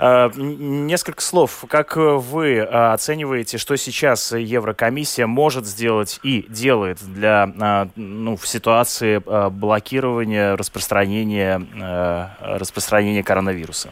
Несколько 0.00 1.22
слов. 1.22 1.64
Как 1.68 1.96
вы 1.96 2.60
оцениваете, 2.62 3.58
что 3.58 3.76
сейчас 3.76 4.32
Еврокомиссия 4.32 5.28
может 5.28 5.66
сделать 5.66 6.18
и 6.24 6.46
делает 6.48 6.98
для, 7.00 7.88
ну, 7.94 8.36
в 8.36 8.48
ситуации 8.48 9.22
блокирования 9.50 10.56
распространения, 10.56 11.62
распространения 12.40 13.22
коронавируса? 13.22 13.90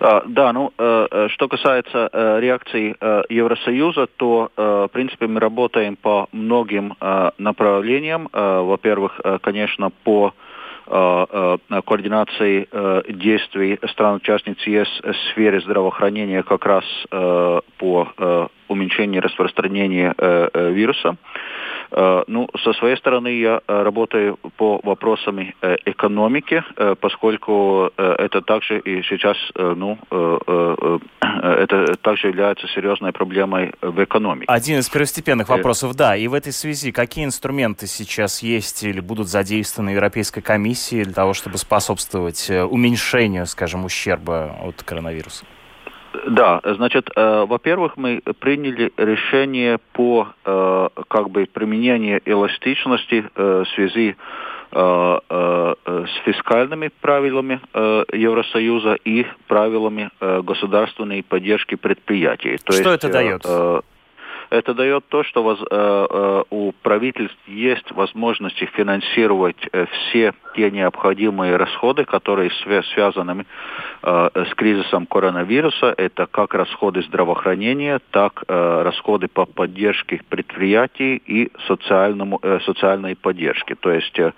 А, 0.00 0.22
да, 0.26 0.52
ну, 0.52 0.72
э, 0.78 1.06
э, 1.10 1.28
что 1.30 1.48
касается 1.48 2.08
э, 2.12 2.40
реакции 2.40 2.96
Евросоюза, 3.32 4.06
то, 4.16 4.50
в 4.56 4.88
принципе, 4.92 5.26
мы 5.26 5.40
работаем 5.40 5.96
по 5.96 6.28
многим 6.32 6.94
направлениям. 7.38 8.28
Во-первых, 8.32 9.20
конечно, 9.42 9.90
по 10.04 10.34
координации 10.86 12.68
действий 13.12 13.78
стран-участниц 13.90 14.58
ЕС 14.66 14.88
в 15.02 15.14
сфере 15.30 15.60
здравоохранения 15.60 16.42
как 16.42 16.64
раз 16.64 16.84
по 17.10 18.48
уменьшению 18.68 19.22
распространения 19.22 20.14
вируса. 20.54 21.16
Э, 21.90 22.24
ну, 22.26 22.48
со 22.62 22.72
своей 22.74 22.96
стороны 22.96 23.28
я 23.28 23.60
э, 23.66 23.82
работаю 23.82 24.38
по 24.56 24.80
вопросам 24.82 25.38
э, 25.38 25.76
экономики, 25.84 26.62
поскольку 27.00 27.90
это 27.96 28.40
также 28.40 28.78
и 28.80 29.02
сейчас, 29.02 29.36
ну, 29.54 29.98
это 31.20 31.96
также 31.96 32.28
является 32.28 32.66
серьезной 32.68 33.12
проблемой 33.12 33.72
в 33.80 34.02
экономике. 34.02 34.46
Один 34.48 34.78
из 34.78 34.88
первостепенных 34.88 35.48
вопросов, 35.48 35.94
да. 35.94 36.16
И 36.16 36.28
в 36.28 36.34
этой 36.34 36.52
связи 36.52 36.92
какие 36.92 37.24
инструменты 37.24 37.86
сейчас 37.86 38.42
есть 38.42 38.82
или 38.82 39.00
будут 39.00 39.28
задействованы 39.28 39.90
Европейской 39.90 40.40
комиссией 40.40 41.04
для 41.04 41.14
того, 41.14 41.34
чтобы 41.34 41.58
способствовать 41.58 42.50
уменьшению, 42.50 43.46
скажем, 43.46 43.84
ущерба 43.84 44.56
от 44.62 44.82
коронавируса? 44.82 45.44
Да, 46.26 46.60
значит, 46.64 47.10
э, 47.14 47.44
во-первых, 47.46 47.96
мы 47.96 48.20
приняли 48.40 48.92
решение 48.96 49.78
по 49.92 50.28
э, 50.44 50.88
как 51.08 51.30
бы 51.30 51.46
применению 51.46 52.20
эластичности 52.24 53.24
э, 53.34 53.64
в 53.64 53.68
связи 53.74 54.16
э, 54.72 55.18
э, 55.30 55.74
с 55.86 56.24
фискальными 56.24 56.90
правилами 57.00 57.60
э, 57.72 58.04
Евросоюза 58.12 58.94
и 59.04 59.26
правилами 59.46 60.10
э, 60.20 60.42
государственной 60.42 61.22
поддержки 61.22 61.74
предприятий. 61.74 62.58
То 62.58 62.72
Что 62.72 62.92
есть, 62.92 63.04
это 63.04 63.12
дает? 63.12 63.42
Э, 63.44 63.80
это 64.50 64.74
дает 64.74 65.06
то, 65.08 65.22
что 65.24 65.42
воз, 65.42 65.58
э, 65.60 65.66
э, 65.70 66.42
у 66.50 66.72
правительств 66.82 67.38
есть 67.46 67.90
возможности 67.92 68.64
финансировать 68.66 69.56
э, 69.72 69.86
все 69.86 70.32
те 70.54 70.70
необходимые 70.70 71.56
расходы, 71.56 72.04
которые 72.04 72.50
свя 72.62 72.82
связаны 72.94 73.46
э, 74.02 74.28
с 74.34 74.54
кризисом 74.54 75.06
коронавируса. 75.06 75.94
Это 75.96 76.26
как 76.26 76.54
расходы 76.54 77.02
здравоохранения, 77.02 78.00
так 78.10 78.42
э, 78.48 78.82
расходы 78.82 79.28
по 79.28 79.46
поддержке 79.46 80.20
предприятий 80.28 81.22
и 81.24 81.52
социальному, 81.66 82.40
э, 82.42 82.58
социальной 82.64 83.14
поддержке. 83.14 83.74
То 83.74 83.92
есть 83.92 84.18
э, 84.18 84.32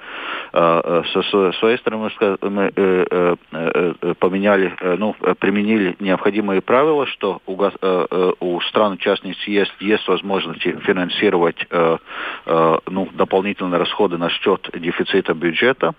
э, 0.52 1.02
со 1.12 1.52
своей 1.52 1.78
стороны 1.78 2.10
мы 2.42 2.72
э, 2.74 3.04
э, 3.50 3.94
э, 4.02 4.14
поменяли, 4.18 4.74
э, 4.80 4.96
ну, 4.98 5.14
применили 5.38 5.96
необходимые 6.00 6.60
правила, 6.60 7.06
что 7.06 7.40
у, 7.46 7.56
э, 7.62 8.32
у 8.40 8.60
стран-участниц 8.60 9.38
есть, 9.46 9.72
есть 9.80 9.99
есть 10.00 10.08
возможности 10.08 10.76
финансировать 10.80 11.66
э, 11.70 11.98
э, 12.46 12.78
ну, 12.86 13.08
дополнительные 13.12 13.78
расходы 13.78 14.16
на 14.18 14.30
счет 14.30 14.68
дефицита 14.74 15.34
бюджета, 15.34 15.94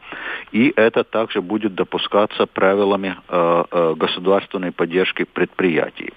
и 0.51 0.73
это 0.75 1.03
также 1.03 1.41
будет 1.41 1.75
допускаться 1.75 2.45
правилами 2.45 3.15
э, 3.29 3.63
э, 3.71 3.93
государственной 3.97 4.71
поддержки 4.71 5.23
предприятий. 5.23 6.13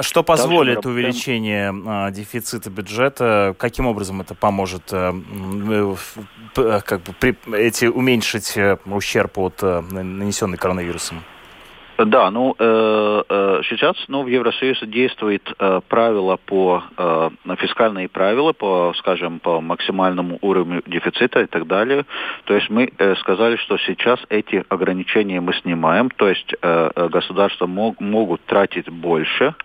Что 0.00 0.22
позволит 0.22 0.76
Также 0.76 0.90
увеличение 0.90 1.72
э, 1.72 2.12
дефицита 2.12 2.70
бюджета? 2.70 3.54
Каким 3.58 3.86
образом 3.86 4.20
это 4.20 4.34
поможет 4.34 4.92
э, 4.92 5.12
э, 6.56 6.80
как 6.84 7.02
бы, 7.02 7.12
при, 7.18 7.36
эти, 7.54 7.86
уменьшить 7.86 8.56
э, 8.56 8.76
ущерб 8.86 9.38
от 9.38 9.62
э, 9.62 9.80
нанесенный 9.90 10.56
коронавирусом? 10.56 11.22
Да, 11.98 12.30
ну 12.30 12.54
э, 12.56 13.22
э, 13.28 13.60
сейчас 13.68 13.96
ну, 14.06 14.22
в 14.22 14.28
Евросоюзе 14.28 14.86
действует 14.86 15.42
э, 15.58 15.80
правила 15.88 16.36
по 16.36 16.84
э, 16.96 17.30
фискальные 17.58 18.08
правила 18.08 18.52
по, 18.52 18.94
скажем, 18.98 19.40
по 19.40 19.60
максимальному 19.60 20.38
уровню 20.40 20.80
дефицита 20.86 21.40
и 21.40 21.46
так 21.46 21.66
далее. 21.66 22.06
То 22.44 22.54
есть 22.54 22.70
мы 22.70 22.92
э, 22.96 23.16
сказали, 23.16 23.56
что 23.56 23.78
сейчас 23.78 24.20
эти 24.28 24.64
ограничения 24.68 25.40
мы 25.40 25.54
снимаем, 25.54 26.08
то 26.10 26.28
есть 26.28 26.54
э, 26.62 26.90
э 26.94 27.08
государства 27.08 27.66
мог, 27.66 28.00
могут 28.00 28.44
тратить 28.44 28.88
больше 28.88 29.56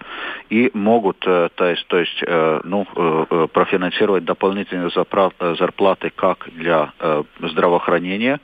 и 0.50 0.72
могут, 0.74 1.18
э, 1.28 1.50
то 1.54 1.66
есть, 1.66 1.86
то 1.88 2.00
есть 2.00 2.24
э, 2.26 2.62
ну, 2.64 2.88
э, 2.96 3.26
э 3.30 3.48
профинансировать 3.54 4.26
дополнительные 4.26 4.90
зарплаты 4.90 6.12
как 6.16 6.48
для 6.52 6.94
э, 7.00 7.24
здравоохранения, 7.42 8.40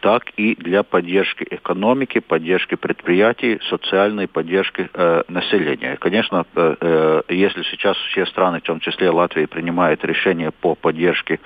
так 0.00 0.30
и 0.36 0.54
для 0.54 0.82
поддержки 0.82 1.46
экономики, 1.50 2.20
поддержки 2.20 2.74
предприятий, 2.74 3.58
социальной 3.68 4.28
поддержки 4.28 4.88
э, 4.92 5.22
населения. 5.28 5.96
Конечно, 5.96 6.46
э, 6.54 6.76
э, 6.80 7.22
если 7.28 7.62
сейчас 7.64 7.96
все 8.10 8.26
страны, 8.26 8.60
в 8.60 8.62
том 8.62 8.80
числе 8.80 9.10
Латвия, 9.10 9.46
принимают 9.46 10.04
решения 10.04 10.50
по 10.50 10.74
поддержке 10.74 11.40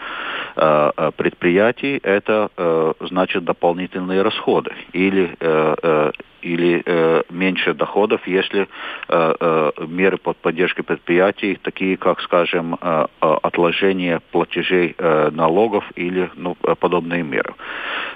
э, 0.56 0.90
э, 0.96 1.10
предприятий, 1.16 2.00
это 2.02 2.50
э, 2.56 2.92
значит 3.00 3.44
дополнительные 3.44 4.22
расходы 4.22 4.72
или 4.92 5.36
э, 5.40 5.74
э, 5.82 6.12
или 6.42 6.82
э, 6.84 7.22
меньше 7.30 7.74
доходов, 7.74 8.26
если 8.26 8.62
э, 9.08 9.34
э, 9.40 9.70
меры 9.86 10.16
под 10.16 10.36
поддержкой 10.38 10.82
предприятий, 10.82 11.58
такие 11.62 11.96
как, 11.96 12.20
скажем, 12.20 12.76
э, 12.80 13.06
э 13.20 13.36
отложение 13.42 14.20
платежей 14.32 14.94
э, 14.98 15.30
налогов 15.30 15.84
или 15.96 16.30
ну, 16.36 16.54
подобные 16.54 17.22
меры. 17.22 17.54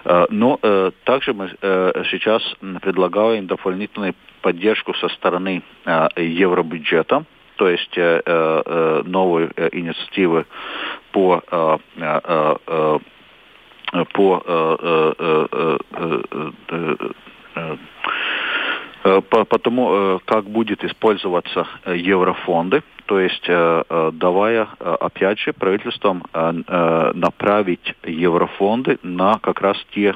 Э, 0.05 0.27
но 0.31 0.59
э, 0.63 0.91
также 1.05 1.33
мы 1.33 1.51
э, 1.61 2.05
сейчас 2.11 2.43
предлагаем 2.83 3.47
дополнительную 3.47 4.15
поддержку 4.43 4.95
со 4.95 5.09
стороны 5.09 5.63
э, 5.85 6.09
евробюджета, 6.17 7.25
то 7.57 7.69
есть 7.69 7.97
э, 7.97 8.23
э, 8.25 9.03
новые 9.05 9.51
э, 9.57 9.69
инициативы 9.73 10.47
по 11.13 11.43
э, 11.51 11.79
э, 11.97 12.57
э, 12.67 12.99
по 14.13 14.43
э, 14.45 14.77
э, 14.81 15.13
э, 15.19 15.47
э, 15.53 15.79
э, 15.93 16.53
э 16.69 16.97
Э, 17.07 17.11
по, 19.05 19.45
по 19.45 19.59
тому, 19.59 19.91
э, 19.93 20.19
как 20.25 20.45
будет 20.45 20.83
использоваться 20.83 21.67
э, 21.85 21.97
еврофонды, 21.97 22.83
то 23.07 23.21
есть 23.21 23.47
давая, 23.47 24.67
опять 24.79 25.39
же, 25.41 25.53
правительством 25.53 26.23
направить 26.33 27.95
еврофонды 28.03 28.99
на 29.03 29.39
как 29.41 29.61
раз 29.61 29.77
те 29.95 30.15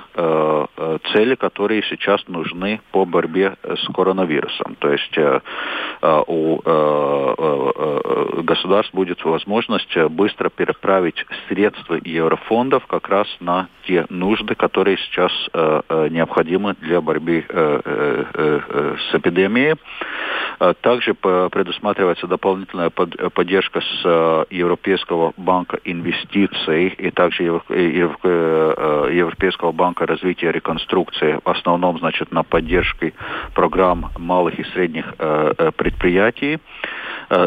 цели, 1.12 1.34
которые 1.34 1.82
сейчас 1.82 2.26
нужны 2.28 2.80
по 2.90 3.04
борьбе 3.04 3.56
с 3.62 3.86
коронавирусом. 3.92 4.74
То 4.78 4.90
есть 4.90 5.18
у 6.00 6.62
государств 8.42 8.94
будет 8.94 9.22
возможность 9.22 9.94
быстро 10.08 10.48
переправить 10.48 11.26
средства 11.48 11.98
еврофондов 12.02 12.86
как 12.86 13.06
раз 13.10 13.26
на 13.40 13.68
те 13.86 14.06
нужды, 14.08 14.54
которые 14.54 14.96
сейчас 14.96 15.32
необходимы 16.10 16.74
для 16.80 17.02
борьбы 17.02 17.44
с 19.10 19.14
эпидемией. 19.14 19.76
А 20.58 20.74
также 20.74 21.14
предусматривается 21.14 22.26
дополнительная 22.26 22.90
поддержка 22.90 23.80
с 23.80 24.02
э, 24.04 24.44
Европейского 24.50 25.32
банка 25.36 25.78
инвестиций 25.84 26.88
и 26.88 27.10
также 27.10 27.44
э, 27.44 27.60
э, 27.68 29.10
Европейского 29.12 29.70
банка 29.72 30.04
развития 30.06 30.48
и 30.48 30.52
реконструкции, 30.52 31.38
в 31.44 31.48
основном, 31.48 31.98
значит, 31.98 32.32
на 32.32 32.42
поддержке 32.42 33.12
программ 33.54 34.10
малых 34.18 34.58
и 34.58 34.64
средних 34.64 35.14
предприятий. 35.76 36.58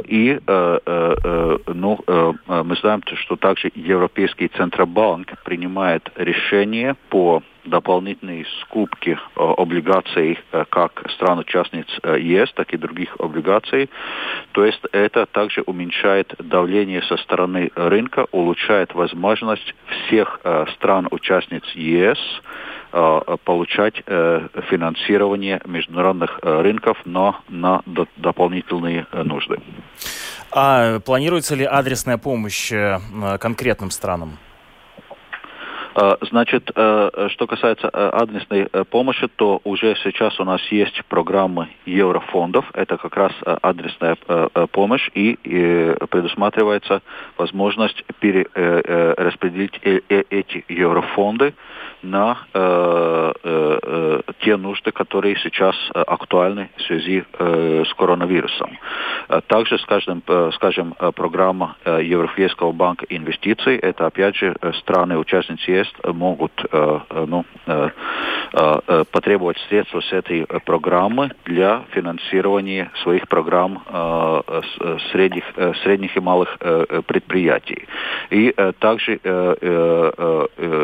И 0.07 0.39
ну, 0.47 1.99
мы 2.47 2.75
знаем, 2.75 3.01
что 3.15 3.35
также 3.35 3.71
Европейский 3.75 4.47
Центробанк 4.49 5.27
принимает 5.43 6.09
решение 6.15 6.95
по 7.09 7.41
дополнительные 7.65 8.45
скупки 8.61 9.17
облигаций 9.35 10.39
как 10.69 11.03
стран-участниц 11.11 11.87
ЕС, 12.19 12.51
так 12.53 12.73
и 12.73 12.77
других 12.77 13.15
облигаций. 13.19 13.89
То 14.51 14.65
есть 14.65 14.81
это 14.91 15.25
также 15.25 15.61
уменьшает 15.61 16.33
давление 16.39 17.01
со 17.03 17.17
стороны 17.17 17.71
рынка, 17.75 18.27
улучшает 18.31 18.93
возможность 18.93 19.75
всех 20.05 20.39
стран-участниц 20.75 21.63
ЕС 21.75 22.17
получать 23.45 23.95
финансирование 24.69 25.61
международных 25.65 26.39
рынков, 26.41 26.97
но 27.05 27.39
на 27.47 27.81
дополнительные 28.17 29.07
нужды. 29.13 29.59
А 30.51 30.99
планируется 30.99 31.55
ли 31.55 31.63
адресная 31.63 32.17
помощь 32.17 32.73
конкретным 33.39 33.91
странам? 33.91 34.37
Э, 35.95 36.15
значит, 36.21 36.71
э, 36.73 37.27
что 37.31 37.47
касается 37.47 37.89
э, 37.91 38.09
адресной 38.13 38.67
помощи, 38.89 39.27
то 39.35 39.61
уже 39.63 39.95
сейчас 40.03 40.39
у 40.39 40.45
нас 40.45 40.61
есть 40.71 41.03
программы 41.05 41.67
еврофондов. 41.85 42.65
Это 42.73 42.97
как 42.97 43.15
раз 43.15 43.31
адресная 43.61 44.15
помощь 44.71 45.09
и 45.13 45.37
предусматривается 46.09 47.01
возможность 47.37 48.03
перераспределить 48.19 49.79
эти 49.83 50.65
еврофонды 50.67 51.53
на 52.03 52.37
э, 52.53 53.33
э, 53.43 54.21
те 54.39 54.57
нужды, 54.57 54.91
которые 54.91 55.35
сейчас 55.37 55.75
актуальны 55.93 56.69
в 56.77 56.81
связи 56.83 57.23
э, 57.39 57.83
с 57.87 57.93
коронавирусом. 57.93 58.77
Также, 59.47 59.77
скажем, 59.79 60.23
скажем 60.53 60.93
программа 61.15 61.77
Европейского 61.85 62.71
банка 62.71 63.05
инвестиций, 63.09 63.77
это 63.77 64.07
опять 64.07 64.35
же 64.35 64.55
страны-участницы 64.79 65.71
ЕС 65.71 65.87
могут 66.03 66.51
ну, 67.11 67.45
потребовать 69.11 69.57
средства 69.69 70.01
с 70.01 70.11
этой 70.11 70.45
программы 70.65 71.31
для 71.45 71.83
финансирования 71.91 72.91
своих 73.03 73.27
программ 73.29 73.83
средних, 75.11 75.45
средних 75.83 76.17
и 76.17 76.19
малых 76.19 76.57
предприятий. 77.07 77.87
И 78.31 78.53
также 78.79 79.19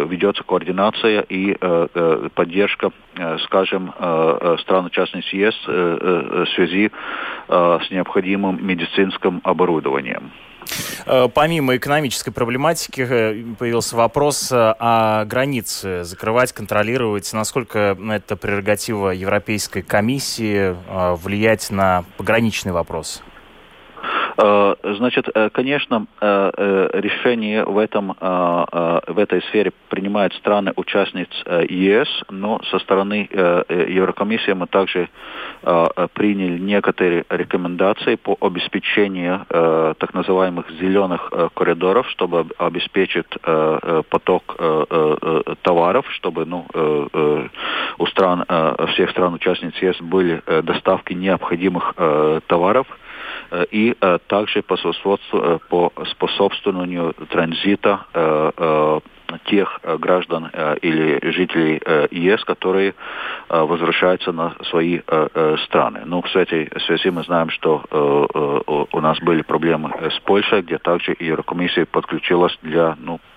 ведется 0.08 0.44
координация 0.44 1.07
финансовая 1.08 1.22
и 1.30 1.56
э, 1.60 1.88
э, 1.94 2.30
поддержка, 2.34 2.92
э, 3.16 3.38
скажем, 3.46 3.94
стран-участниц 4.62 5.26
ЕС 5.34 5.56
в 5.66 6.48
связи 6.56 6.92
с 7.48 7.92
необходимым 7.92 8.66
медицинским 8.66 9.42
оборудованием. 9.44 10.32
Помимо 11.34 11.78
экономической 11.78 12.32
проблематики 12.32 13.56
появился 13.58 13.96
вопрос 13.96 14.52
о 14.52 15.24
границе. 15.26 16.04
Закрывать, 16.04 16.52
контролировать. 16.52 17.32
Насколько 17.34 17.98
это 18.12 18.36
прерогатива 18.36 19.12
Европейской 19.12 19.82
комиссии 19.82 20.76
влиять 21.24 21.72
на 21.72 22.04
пограничный 22.18 22.74
вопрос? 22.74 23.24
Э, 24.38 24.76
значит, 24.84 25.30
э, 25.34 25.50
конечно, 25.50 26.06
э, 26.22 26.90
решение 26.94 27.66
в, 27.66 27.78
этом, 27.78 28.16
в 28.20 29.18
этой 29.18 29.42
сфере 29.44 29.72
принимают 29.90 30.34
страны-участниц 30.36 31.30
ЕС, 31.70 32.08
но 32.30 32.62
со 32.70 32.80
стороны 32.80 33.28
Еврокомиссии 33.30 34.52
мы 34.52 34.68
также 34.68 35.10
приняли 36.14 36.58
некоторые 36.58 37.26
рекомендации 37.30 38.16
по 38.16 38.38
обеспечению 38.40 39.46
так 39.50 40.14
называемых 40.14 40.70
зеленых 40.80 41.32
коридоров, 41.54 42.10
чтобы 42.10 42.48
обеспечить 42.58 43.28
поток 44.10 44.58
товаров, 45.62 46.06
чтобы 46.12 46.46
ну, 46.46 46.66
у 47.98 48.06
стран, 48.08 48.46
всех 48.94 49.12
стран-участниц 49.12 49.76
ЕС 49.82 49.98
были 50.02 50.42
доставки 50.64 51.14
необходимых 51.14 51.96
товаров– 52.48 52.88
и 53.72 53.96
э, 54.00 54.20
также 54.28 54.62
по 54.62 54.78
способствованию, 54.78 55.60
по 55.70 55.92
способствованию 56.12 57.14
транзита 57.30 58.06
э, 58.14 59.00
тех 59.46 59.82
граждан 60.00 60.50
или 60.82 61.20
жителей 61.32 61.82
ЕС, 62.12 62.46
которые 62.46 62.96
возвращаются 63.50 64.32
на 64.32 64.56
свои 64.70 65.02
страны. 65.66 66.04
Ну, 66.06 66.22
в 66.22 66.30
связи 66.30 67.10
мы 67.10 67.24
знаем, 67.24 67.50
что 67.50 67.84
у 68.90 69.02
нас 69.02 69.20
были 69.20 69.42
проблемы 69.42 69.94
с 70.00 70.18
Польшей, 70.22 70.62
где 70.62 70.78
также 70.78 71.14
Еврокомиссия 71.20 71.86
подключилась 71.86 72.58
для 72.62 72.96
ну, 73.02 73.20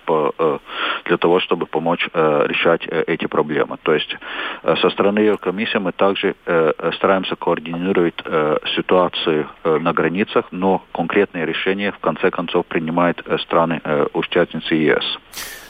для 1.05 1.17
того, 1.17 1.39
чтобы 1.39 1.65
помочь 1.65 2.07
э, 2.13 2.45
решать 2.47 2.87
э, 2.87 3.03
эти 3.07 3.25
проблемы. 3.27 3.77
То 3.83 3.93
есть 3.93 4.15
со 4.63 4.89
стороны 4.89 5.19
Еврокомиссии 5.19 5.77
мы 5.77 5.91
также 5.91 6.35
стараемся 6.95 7.35
координировать 7.35 8.15
ситуацию 8.75 9.47
на 9.63 9.93
границах, 9.93 10.45
но 10.51 10.83
конкретные 10.93 11.45
решения 11.45 11.91
в 11.91 11.99
конце 11.99 12.29
концов 12.29 12.65
принимают 12.65 13.23
страны-участницы 13.41 14.75
ЕС. 14.75 15.05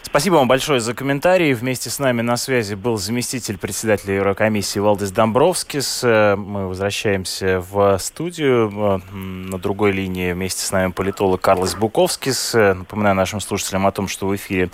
Спасибо 0.04 0.36
вам 0.36 0.48
большое 0.48 0.82
за 0.82 0.94
комментарии. 0.94 1.54
Вместе 1.54 1.90
с 1.90 1.98
нами 1.98 2.22
на 2.22 2.36
связи 2.36 2.74
был 2.74 2.98
заместитель 2.98 3.58
председателя 3.58 4.16
Еврокомиссии 4.16 4.80
Валдис 4.80 5.12
Домбровскис. 5.12 6.04
Мы 6.04 6.68
возвращаемся 6.68 7.62
в 7.62 7.98
студию. 7.98 9.02
На 9.12 9.58
другой 9.58 9.92
линии 9.92 10.34
вместе 10.34 10.66
с 10.66 10.72
нами 10.72 10.92
политолог 10.92 11.40
Карлос 11.40 11.76
Буковскис. 11.76 12.54
Напоминаю 12.54 13.16
нашим 13.16 13.40
слушателям 13.40 13.88
о 13.88 13.92
том, 13.92 14.10
что 14.10 14.28
в 14.28 14.36
эфире 14.36 14.70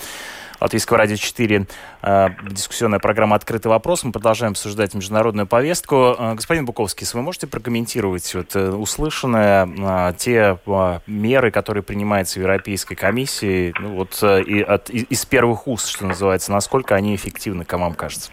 Латвийского 0.59 0.97
радио 0.97 1.15
4 1.15 1.67
э, 2.01 2.27
дискуссионная 2.49 2.99
программа 2.99 3.35
«Открытый 3.35 3.69
вопрос». 3.69 4.03
Мы 4.03 4.11
продолжаем 4.11 4.53
обсуждать 4.53 4.95
международную 4.95 5.45
повестку. 5.45 6.15
Э, 6.17 6.33
господин 6.33 6.65
Буковский, 6.65 7.05
вы 7.13 7.21
можете 7.21 7.45
прокомментировать 7.45 8.33
вот, 8.33 8.55
э, 8.55 8.71
услышанное, 8.71 10.13
те 10.17 10.57
меры, 11.05 11.51
которые 11.51 11.83
принимаются 11.83 12.39
Европейской 12.39 12.95
комиссии, 12.95 13.73
ну, 13.79 13.95
вот, 13.95 14.23
и 14.23 14.61
от, 14.61 14.89
и, 14.89 15.01
из 15.01 15.25
первых 15.25 15.67
уст, 15.67 15.89
что 15.89 16.07
называется, 16.07 16.51
насколько 16.51 16.95
они 16.95 17.15
эффективны, 17.15 17.63
как 17.63 17.79
вам 17.79 17.93
кажется? 17.93 18.31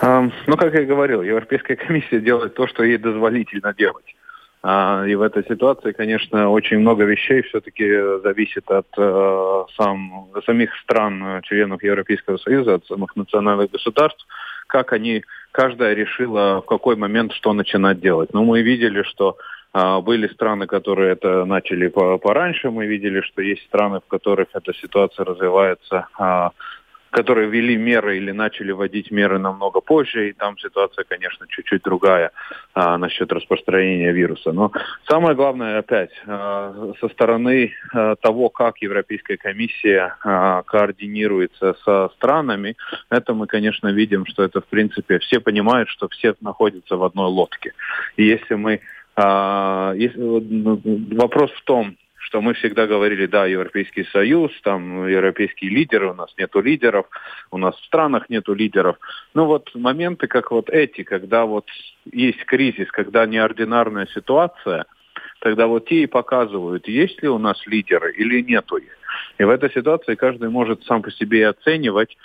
Ну, 0.00 0.56
как 0.56 0.74
я 0.74 0.82
и 0.82 0.86
говорил, 0.86 1.22
Европейская 1.22 1.76
комиссия 1.76 2.20
делает 2.20 2.54
то, 2.54 2.66
что 2.66 2.82
ей 2.82 2.98
дозволительно 2.98 3.74
делать. 3.74 4.14
А, 4.66 5.04
и 5.06 5.14
в 5.14 5.20
этой 5.20 5.44
ситуации, 5.44 5.92
конечно, 5.92 6.48
очень 6.48 6.78
много 6.78 7.04
вещей 7.04 7.42
все-таки 7.42 7.86
зависит 8.22 8.70
от 8.70 8.86
э, 8.96 9.64
сам, 9.76 10.28
самих 10.46 10.74
стран, 10.78 11.42
членов 11.42 11.82
Европейского 11.82 12.38
Союза, 12.38 12.76
от 12.76 12.86
самых 12.86 13.14
национальных 13.14 13.70
государств, 13.70 14.26
как 14.66 14.94
они, 14.94 15.22
каждая 15.52 15.92
решила 15.92 16.62
в 16.62 16.64
какой 16.64 16.96
момент 16.96 17.34
что 17.34 17.52
начинать 17.52 18.00
делать. 18.00 18.32
Но 18.32 18.42
мы 18.42 18.62
видели, 18.62 19.02
что 19.02 19.36
а, 19.74 20.00
были 20.00 20.28
страны, 20.28 20.66
которые 20.66 21.12
это 21.12 21.44
начали 21.44 21.88
пораньше. 21.88 22.70
Мы 22.70 22.86
видели, 22.86 23.20
что 23.20 23.42
есть 23.42 23.64
страны, 23.64 24.00
в 24.00 24.08
которых 24.08 24.48
эта 24.54 24.72
ситуация 24.72 25.26
развивается 25.26 26.06
а, 26.18 26.52
которые 27.14 27.48
ввели 27.48 27.76
меры 27.76 28.16
или 28.16 28.32
начали 28.32 28.72
вводить 28.72 29.12
меры 29.12 29.38
намного 29.38 29.80
позже, 29.80 30.28
и 30.28 30.32
там 30.32 30.58
ситуация, 30.58 31.04
конечно, 31.04 31.46
чуть-чуть 31.48 31.82
другая 31.82 32.32
а, 32.74 32.98
насчет 32.98 33.32
распространения 33.32 34.12
вируса. 34.12 34.52
Но 34.52 34.72
самое 35.08 35.36
главное, 35.36 35.78
опять, 35.78 36.10
а, 36.26 36.92
со 37.00 37.08
стороны 37.10 37.72
а, 37.92 38.16
того, 38.16 38.48
как 38.48 38.78
Европейская 38.78 39.36
комиссия 39.36 40.16
а, 40.24 40.62
координируется 40.62 41.76
со 41.84 42.10
странами, 42.16 42.76
это 43.10 43.32
мы, 43.32 43.46
конечно, 43.46 43.88
видим, 43.92 44.26
что 44.26 44.42
это, 44.42 44.60
в 44.60 44.66
принципе, 44.66 45.20
все 45.20 45.38
понимают, 45.38 45.88
что 45.88 46.08
все 46.08 46.34
находятся 46.40 46.96
в 46.96 47.04
одной 47.04 47.28
лодке. 47.28 47.74
И 48.16 48.24
если 48.24 48.54
мы 48.56 48.80
а, 49.16 49.92
если, 49.94 50.18
ну, 50.18 50.80
вопрос 51.12 51.52
в 51.52 51.62
том, 51.62 51.96
что 52.24 52.40
мы 52.40 52.54
всегда 52.54 52.86
говорили, 52.86 53.26
да, 53.26 53.44
Европейский 53.44 54.04
Союз, 54.04 54.50
там 54.62 55.06
европейские 55.06 55.70
лидеры, 55.70 56.10
у 56.10 56.14
нас 56.14 56.32
нету 56.38 56.60
лидеров, 56.60 57.06
у 57.50 57.58
нас 57.58 57.76
в 57.76 57.84
странах 57.84 58.30
нету 58.30 58.54
лидеров. 58.54 58.96
Ну 59.34 59.44
вот 59.44 59.70
моменты, 59.74 60.26
как 60.26 60.50
вот 60.50 60.70
эти, 60.70 61.02
когда 61.02 61.44
вот 61.44 61.66
есть 62.10 62.42
кризис, 62.46 62.90
когда 62.90 63.26
неординарная 63.26 64.06
ситуация, 64.06 64.86
тогда 65.40 65.66
вот 65.66 65.86
те 65.86 66.04
и 66.04 66.06
показывают, 66.06 66.88
есть 66.88 67.22
ли 67.22 67.28
у 67.28 67.36
нас 67.36 67.66
лидеры 67.66 68.12
или 68.12 68.40
нету 68.40 68.76
их. 68.76 68.96
И 69.36 69.44
в 69.44 69.50
этой 69.50 69.70
ситуации 69.70 70.14
каждый 70.14 70.48
может 70.48 70.82
сам 70.84 71.02
по 71.02 71.10
себе 71.10 71.46
оценивать, 71.46 72.16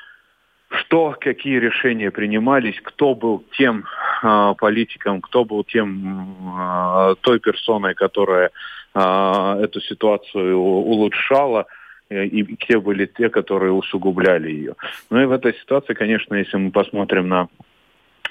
что, 0.70 1.16
какие 1.20 1.58
решения 1.58 2.12
принимались, 2.12 2.80
кто 2.84 3.16
был 3.16 3.44
тем 3.58 3.86
э, 4.24 4.54
политиком, 4.58 5.22
кто 5.22 5.44
был 5.44 5.64
тем 5.64 6.36
э, 6.60 7.16
той 7.22 7.40
персоной, 7.40 7.96
которая 7.96 8.52
а, 8.94 9.60
эту 9.62 9.82
ситуацию 9.82 10.58
улучшала 10.58 11.66
э, 12.10 12.26
и 12.26 12.56
те 12.56 12.80
были 12.80 13.06
те, 13.06 13.30
которые 13.30 13.72
усугубляли 13.72 14.52
ее. 14.52 14.76
Ну 15.10 15.22
и 15.22 15.26
в 15.26 15.32
этой 15.32 15.54
ситуации, 15.54 15.94
конечно, 15.94 16.36
если 16.36 16.58
мы 16.58 16.72
посмотрим 16.72 17.28
на 17.28 17.48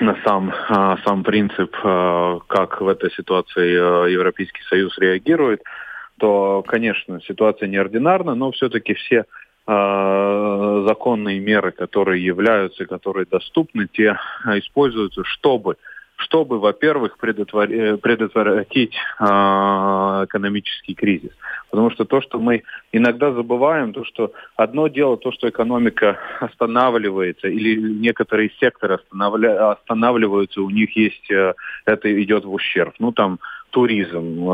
на 0.01 0.17
сам, 0.25 0.55
сам 1.05 1.25
принцип, 1.25 1.75
как 1.77 2.81
в 2.81 2.87
этой 2.87 3.11
ситуации 3.11 4.13
Европейский 4.13 4.63
Союз 4.69 4.97
реагирует, 4.97 5.61
то, 6.19 6.63
конечно, 6.67 7.21
ситуация 7.23 7.69
неординарна, 7.69 8.35
но 8.35 8.51
все-таки 8.51 8.95
все 8.95 9.17
э, 9.17 9.25
законные 9.69 11.41
меры, 11.41 11.73
которые 11.73 12.25
являются, 12.25 12.87
которые 12.87 13.27
доступны, 13.27 13.87
те 13.87 14.19
используются, 14.47 15.25
чтобы 15.25 15.77
чтобы, 16.19 16.59
во-первых, 16.59 17.17
предотвратить 17.17 18.95
э, 18.95 19.25
экономический 19.25 20.95
кризис. 20.95 21.31
Потому 21.71 21.91
что 21.93 22.05
то, 22.05 22.21
что 22.21 22.41
мы 22.41 22.65
иногда 22.91 23.33
забываем, 23.33 23.93
то, 23.93 24.05
что 24.05 24.33
одно 24.57 24.89
дело 24.89 25.17
то, 25.17 25.31
что 25.31 25.49
экономика 25.49 26.19
останавливается, 26.41 27.47
или 27.47 27.81
некоторые 27.81 28.51
секторы 28.59 28.99
останавливаются, 29.13 30.61
у 30.61 30.71
них 30.71 30.97
есть, 30.97 31.31
э, 31.31 31.55
это 31.85 32.23
идет 32.23 32.45
в 32.45 32.53
ущерб. 32.53 32.95
Ну, 32.99 33.13
там, 33.13 33.39
туризм, 33.71 34.49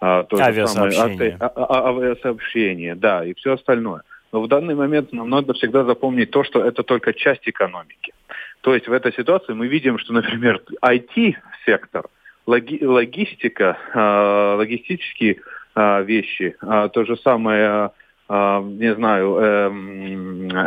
э, 0.00 0.24
то 0.28 0.36
авиасообщение. 0.36 1.36
Самое, 1.36 1.36
а, 1.40 1.52
а, 1.54 1.88
авиасообщение, 1.88 2.94
да, 2.94 3.24
и 3.24 3.34
все 3.34 3.54
остальное. 3.54 4.02
Но 4.32 4.40
в 4.40 4.48
данный 4.48 4.74
момент 4.74 5.12
нам 5.12 5.28
надо 5.28 5.54
всегда 5.54 5.84
запомнить 5.84 6.30
то, 6.30 6.44
что 6.44 6.64
это 6.64 6.82
только 6.82 7.12
часть 7.12 7.48
экономики. 7.48 8.12
То 8.60 8.74
есть 8.74 8.88
в 8.88 8.92
этой 8.92 9.12
ситуации 9.12 9.54
мы 9.54 9.66
видим, 9.66 9.98
что, 9.98 10.12
например, 10.12 10.62
IT-сектор, 10.82 12.06
логи 12.46 12.82
логистика, 12.82 13.76
э, 13.94 14.54
логистические 14.56 15.40
э, 15.74 16.02
вещи, 16.04 16.56
э, 16.60 16.88
то 16.92 17.04
же 17.04 17.16
самое, 17.16 17.90
э, 18.28 18.60
не 18.62 18.94
знаю, 18.94 19.36
э, 19.36 19.68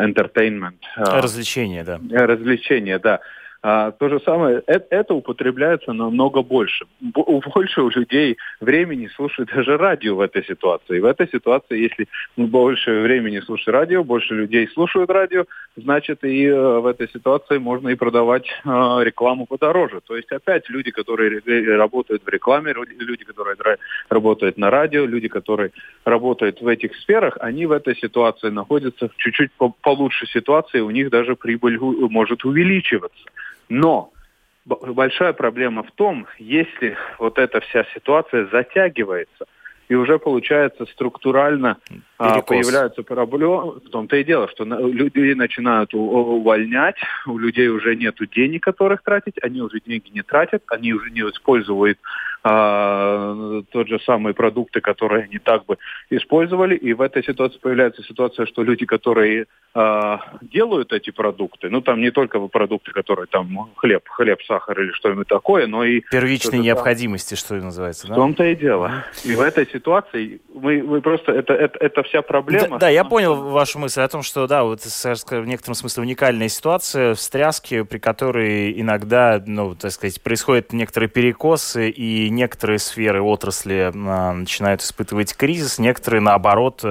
entertainment. 0.06 0.80
Э, 0.98 1.19
развлечения, 1.22 1.84
да. 1.84 2.00
Развлечения, 2.12 3.00
да. 3.00 3.19
А, 3.65 3.91
то 3.91 4.10
же 4.10 4.19
самое, 4.26 4.62
это, 4.67 4.88
это 4.89 5.13
употребляется 5.13 5.93
намного 5.93 6.41
больше. 6.41 6.86
Больше 6.99 7.82
у 7.82 7.89
людей 7.89 8.36
времени 8.60 9.08
слушать 9.15 9.47
даже 9.56 9.78
радио 9.78 10.15
в 10.15 10.19
этой 10.19 10.43
ситуации. 10.43 10.99
В 10.99 11.06
этой 11.06 11.30
ситуации, 11.30 11.80
если 11.80 12.10
больше 12.36 12.99
времени 12.99 13.39
слушать 13.39 13.69
радио, 13.69 14.04
больше 14.04 14.34
людей 14.34 14.67
слушают 14.67 15.10
радио, 15.10 15.45
значит 15.78 16.26
и 16.26 16.45
э, 16.45 16.80
в 16.80 16.86
этой 16.86 17.08
ситуации 17.08 17.58
можно 17.58 17.88
и 17.88 17.95
продавать 17.95 18.47
э, 18.47 18.69
рекламу 19.02 19.45
подороже. 19.45 20.02
То 20.06 20.17
есть 20.17 20.30
опять 20.34 20.69
люди, 20.69 20.91
которые 20.91 21.41
работают 21.78 22.26
в 22.26 22.28
рекламе, 22.28 22.73
люди, 22.73 23.23
которые 23.23 23.56
работают 24.10 24.58
на 24.58 24.71
радио, 24.71 25.06
люди, 25.06 25.30
которые 25.30 25.71
работают 26.04 26.60
в 26.60 26.67
этих 26.67 26.97
сферах, 26.97 27.38
они 27.39 27.65
в 27.65 27.71
этой 27.71 27.95
ситуации 27.95 28.49
находятся 28.49 29.08
в 29.08 29.15
чуть-чуть 29.15 29.52
получше 29.82 30.26
ситуации, 30.28 30.82
у 30.82 30.89
них 30.89 31.10
даже 31.10 31.38
прибыль 31.38 31.80
может 31.80 32.43
увеличиваться. 32.43 33.23
Но 33.74 34.12
большая 34.68 35.34
проблема 35.34 35.82
в 35.82 35.92
том, 35.94 36.28
если 36.38 36.96
вот 37.18 37.40
эта 37.40 37.60
вся 37.60 37.84
ситуация 37.96 38.46
затягивается, 38.52 39.46
и 39.94 39.96
уже 39.96 40.18
получается 40.18 40.88
структурально 40.88 41.78
а, 42.18 42.42
появляются 42.42 43.04
проблемы. 43.04 43.74
В 43.74 43.90
том-то 43.92 44.16
и 44.16 44.24
дело, 44.24 44.48
что 44.50 44.64
люди 44.64 45.34
начинают 45.34 45.94
увольнять, 45.94 46.96
у 47.28 47.38
людей 47.38 47.68
уже 47.68 47.96
нет 47.96 48.16
денег, 48.36 48.64
которых 48.64 49.04
тратить, 49.04 49.36
они 49.44 49.62
уже 49.62 49.80
деньги 49.86 50.10
не 50.12 50.24
тратят, 50.24 50.64
они 50.68 50.94
уже 50.94 51.12
не 51.12 51.22
используют 51.22 52.00
а, 52.44 53.62
тот 53.72 53.88
же 53.88 54.00
самые 54.00 54.34
продукты, 54.34 54.82
которые 54.82 55.26
они 55.26 55.38
так 55.38 55.66
бы 55.66 55.78
использовали. 56.10 56.76
И 56.76 56.94
в 56.94 57.02
этой 57.02 57.24
ситуации 57.24 57.60
появляется 57.60 58.02
ситуация, 58.02 58.48
что 58.48 58.64
люди, 58.64 58.88
которые 58.88 59.46
а, 59.76 60.20
делают 60.42 60.92
эти 60.92 61.12
продукты, 61.12 61.70
ну 61.70 61.82
там 61.82 62.02
не 62.02 62.12
только 62.12 62.40
продукты, 62.48 62.92
которые 62.92 63.28
там 63.28 63.70
хлеб, 63.76 64.08
хлеб, 64.10 64.42
сахар 64.48 64.80
или 64.82 64.92
что-нибудь 64.92 65.28
такое, 65.28 65.68
но 65.68 65.84
и... 65.84 66.02
Первичные 66.12 66.62
необходимости, 66.62 67.36
что 67.36 67.54
называется, 67.56 68.08
да? 68.08 68.14
В 68.14 68.18
том-то 68.18 68.44
и 68.44 68.56
дело. 68.56 69.06
И 69.24 69.36
в 69.36 69.42
этой 69.42 69.66
ситуации 69.68 69.83
мы, 70.54 70.82
мы 70.84 71.02
просто... 71.02 71.32
Это, 71.32 71.54
это, 71.54 71.78
это 71.80 72.04
вся 72.04 72.22
проблема. 72.22 72.78
Да, 72.78 72.78
да, 72.78 72.89
я 72.89 73.04
понял 73.04 73.36
вашу 73.36 73.80
мысль 73.80 74.02
о 74.02 74.08
том, 74.08 74.24
что, 74.24 74.48
да, 74.48 74.63
вот 74.63 74.82
в 74.82 75.46
некотором 75.46 75.76
смысле 75.76 76.04
уникальная 76.04 76.50
ситуация, 76.50 77.13
встряски, 77.15 77.84
при 77.84 77.98
которой 77.98 78.80
иногда, 78.80 79.41
ну, 79.46 79.76
так 79.76 79.91
сказать, 79.91 80.22
происходят 80.22 80.74
некоторые 80.74 81.10
перекосы 81.10 81.89
и 81.89 82.30
некоторые 82.30 82.80
сферы, 82.80 83.22
отрасли 83.22 83.91
а, 83.93 84.34
начинают 84.34 84.82
испытывать 84.82 85.36
кризис, 85.36 85.80
некоторые, 85.80 86.22
наоборот, 86.22 86.82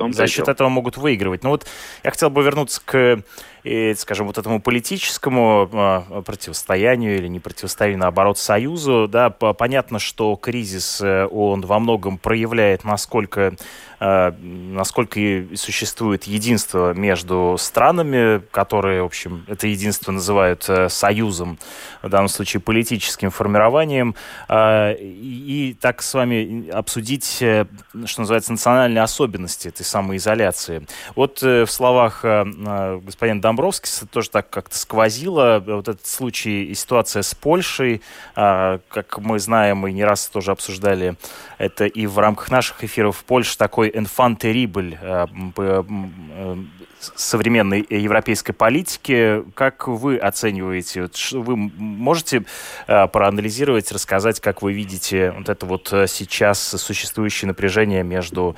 а, 0.00 0.12
за 0.12 0.26
счет 0.26 0.48
этого 0.48 0.68
могут 0.68 0.96
выигрывать. 0.96 1.42
Но 1.42 1.50
вот 1.50 1.66
я 2.02 2.10
хотел 2.10 2.30
бы 2.30 2.42
вернуться 2.42 2.80
к 2.84 3.22
и, 3.62 3.94
скажем, 3.94 4.26
вот 4.26 4.38
этому 4.38 4.60
политическому 4.60 5.68
э, 5.70 6.22
противостоянию 6.22 7.16
или 7.16 7.28
не 7.28 7.40
противостоянию, 7.40 8.00
наоборот, 8.00 8.38
союзу, 8.38 9.06
да, 9.06 9.28
понятно, 9.30 9.98
что 9.98 10.34
кризис, 10.36 11.00
э, 11.02 11.26
он 11.26 11.60
во 11.60 11.78
многом 11.78 12.16
проявляет, 12.16 12.84
насколько 12.84 13.54
Э, 14.00 14.32
насколько 14.40 15.20
существует 15.56 16.24
единство 16.24 16.94
между 16.94 17.56
странами, 17.58 18.40
которые, 18.50 19.02
в 19.02 19.06
общем, 19.06 19.44
это 19.46 19.66
единство 19.66 20.10
называют 20.10 20.64
э, 20.68 20.88
союзом, 20.88 21.58
в 22.00 22.08
данном 22.08 22.28
случае 22.28 22.62
политическим 22.62 23.30
формированием, 23.30 24.14
э, 24.48 24.96
и, 24.98 25.76
так 25.78 26.00
с 26.00 26.14
вами 26.14 26.70
обсудить, 26.70 27.26
что 27.26 28.20
называется, 28.20 28.52
национальные 28.52 29.02
особенности 29.02 29.68
этой 29.68 29.84
самоизоляции. 29.84 30.86
Вот 31.14 31.42
в 31.42 31.66
словах 31.66 32.22
господина 32.22 33.40
Домбровскиса 33.40 34.06
тоже 34.06 34.30
так 34.30 34.48
как-то 34.48 34.78
сквозило 34.78 35.62
вот 35.64 35.88
этот 35.88 36.06
случай 36.06 36.64
и 36.64 36.74
ситуация 36.74 37.22
с 37.22 37.34
Польшей, 37.34 38.00
как 38.34 39.18
мы 39.18 39.38
знаем, 39.38 39.78
мы 39.78 39.92
не 39.92 40.04
раз 40.04 40.26
тоже 40.28 40.52
обсуждали 40.52 41.16
это 41.60 41.84
и 41.84 42.06
в 42.06 42.18
рамках 42.18 42.50
наших 42.50 42.82
эфиров, 42.84 43.22
Польша 43.26 43.58
такой 43.58 43.89
enfant 43.94 44.38
terrible 44.38 44.96
э, 45.00 45.26
э, 45.56 46.56
современной 47.00 47.86
европейской 47.88 48.52
политики. 48.52 49.42
Как 49.54 49.88
вы 49.88 50.16
оцениваете? 50.16 51.08
Вы 51.32 51.56
можете 51.56 52.44
э, 52.86 53.06
проанализировать, 53.08 53.90
рассказать, 53.92 54.40
как 54.40 54.62
вы 54.62 54.72
видите 54.72 55.30
вот 55.32 55.48
это 55.48 55.66
вот 55.66 55.88
сейчас 56.06 56.60
существующее 56.60 57.48
напряжение 57.48 58.02
между 58.02 58.56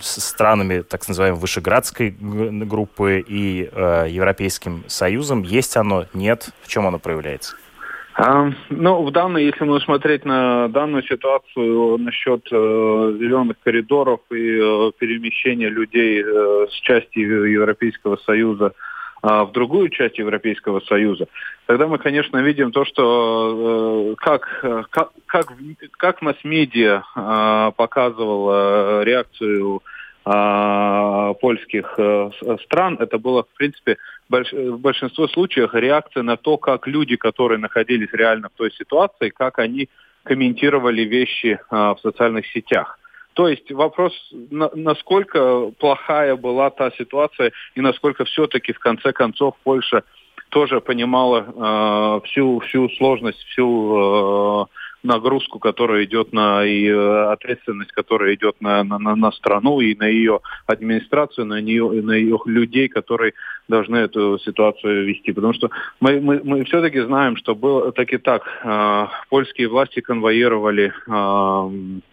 странами 0.00 0.80
так 0.82 1.06
называемой 1.08 1.40
Вышеградской 1.40 2.10
группы 2.10 3.24
и 3.26 3.70
Европейским 4.08 4.84
Союзом? 4.86 5.42
Есть 5.42 5.76
оно? 5.76 6.06
Нет? 6.12 6.50
В 6.62 6.68
чем 6.68 6.86
оно 6.86 6.98
проявляется? 6.98 7.56
А, 8.16 8.48
ну, 8.70 9.02
в 9.02 9.10
данной, 9.10 9.44
если 9.44 9.64
мы 9.64 9.80
смотреть 9.80 10.24
на 10.24 10.68
данную 10.68 11.02
ситуацию 11.02 11.98
насчет 11.98 12.46
э, 12.52 13.16
зеленых 13.18 13.56
коридоров 13.64 14.20
и 14.30 14.34
э, 14.36 14.92
перемещения 14.96 15.68
людей 15.68 16.22
э, 16.22 16.66
с 16.70 16.74
части 16.82 17.18
Европейского 17.18 18.16
Союза 18.18 18.72
э, 19.20 19.26
в 19.26 19.50
другую 19.50 19.88
часть 19.88 20.18
Европейского 20.18 20.78
Союза, 20.80 21.26
тогда 21.66 21.88
мы, 21.88 21.98
конечно, 21.98 22.36
видим 22.36 22.70
то, 22.70 22.84
что 22.84 24.12
э, 24.12 24.14
как, 24.18 24.88
как, 24.90 25.10
как, 25.26 25.52
как 25.98 26.22
масс-медиа 26.22 27.02
э, 27.16 27.72
показывал 27.76 28.48
э, 28.52 29.04
реакцию 29.06 29.78
э, 29.78 29.93
польских 30.24 31.94
э, 31.98 32.30
стран, 32.64 32.96
это 32.98 33.18
было, 33.18 33.42
в 33.42 33.58
принципе, 33.58 33.98
в 34.30 34.78
большинстве 34.78 35.28
случаев 35.28 35.74
реакция 35.74 36.22
на 36.22 36.36
то, 36.36 36.56
как 36.56 36.86
люди, 36.86 37.16
которые 37.16 37.58
находились 37.58 38.08
реально 38.12 38.48
в 38.48 38.56
той 38.56 38.72
ситуации, 38.72 39.28
как 39.28 39.58
они 39.58 39.88
комментировали 40.22 41.02
вещи 41.02 41.60
а, 41.70 41.94
в 41.94 42.00
социальных 42.00 42.46
сетях. 42.46 42.98
То 43.34 43.48
есть 43.48 43.70
вопрос, 43.70 44.12
на, 44.50 44.70
насколько 44.74 45.70
плохая 45.78 46.36
была 46.36 46.70
та 46.70 46.90
ситуация 46.92 47.52
и 47.74 47.80
насколько 47.80 48.24
все-таки 48.24 48.72
в 48.72 48.78
конце 48.78 49.12
концов 49.12 49.56
Польша 49.64 50.04
тоже 50.50 50.80
понимала 50.80 51.44
э, 52.22 52.26
всю 52.28 52.60
всю 52.60 52.88
сложность, 52.90 53.42
всю 53.48 54.62
э, 54.62 54.66
нагрузку, 55.04 55.58
которая 55.58 56.04
идет 56.04 56.32
на 56.32 56.64
и 56.64 56.86
э, 56.86 57.32
ответственность, 57.32 57.92
которая 57.92 58.34
идет 58.34 58.56
на, 58.60 58.82
на, 58.82 58.98
на 58.98 59.32
страну 59.32 59.80
и 59.80 59.94
на 59.94 60.06
ее 60.06 60.40
администрацию, 60.66 61.46
на 61.46 61.60
нее, 61.60 62.02
на 62.02 62.12
ее 62.12 62.38
людей, 62.46 62.88
которые 62.88 63.34
должны 63.68 63.96
эту 63.96 64.38
ситуацию 64.38 65.06
вести. 65.06 65.32
Потому 65.32 65.52
что 65.52 65.70
мы, 66.00 66.20
мы, 66.20 66.40
мы 66.42 66.64
все-таки 66.64 67.00
знаем, 67.00 67.36
что 67.36 67.54
было 67.54 67.92
так 67.92 68.12
и 68.12 68.18
так. 68.18 68.42
Э, 68.64 69.06
польские 69.28 69.68
власти 69.68 70.00
конвоировали 70.00 70.92
э, 71.06 72.04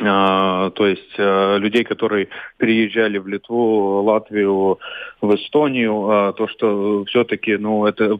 то 0.00 0.86
есть 0.86 1.18
людей, 1.18 1.82
которые 1.82 2.28
переезжали 2.56 3.18
в 3.18 3.26
Литву, 3.26 4.00
Латвию, 4.02 4.78
в 5.20 5.34
Эстонию, 5.34 6.34
то, 6.36 6.46
что 6.46 7.04
все-таки, 7.06 7.56
ну, 7.56 7.84
это 7.84 8.16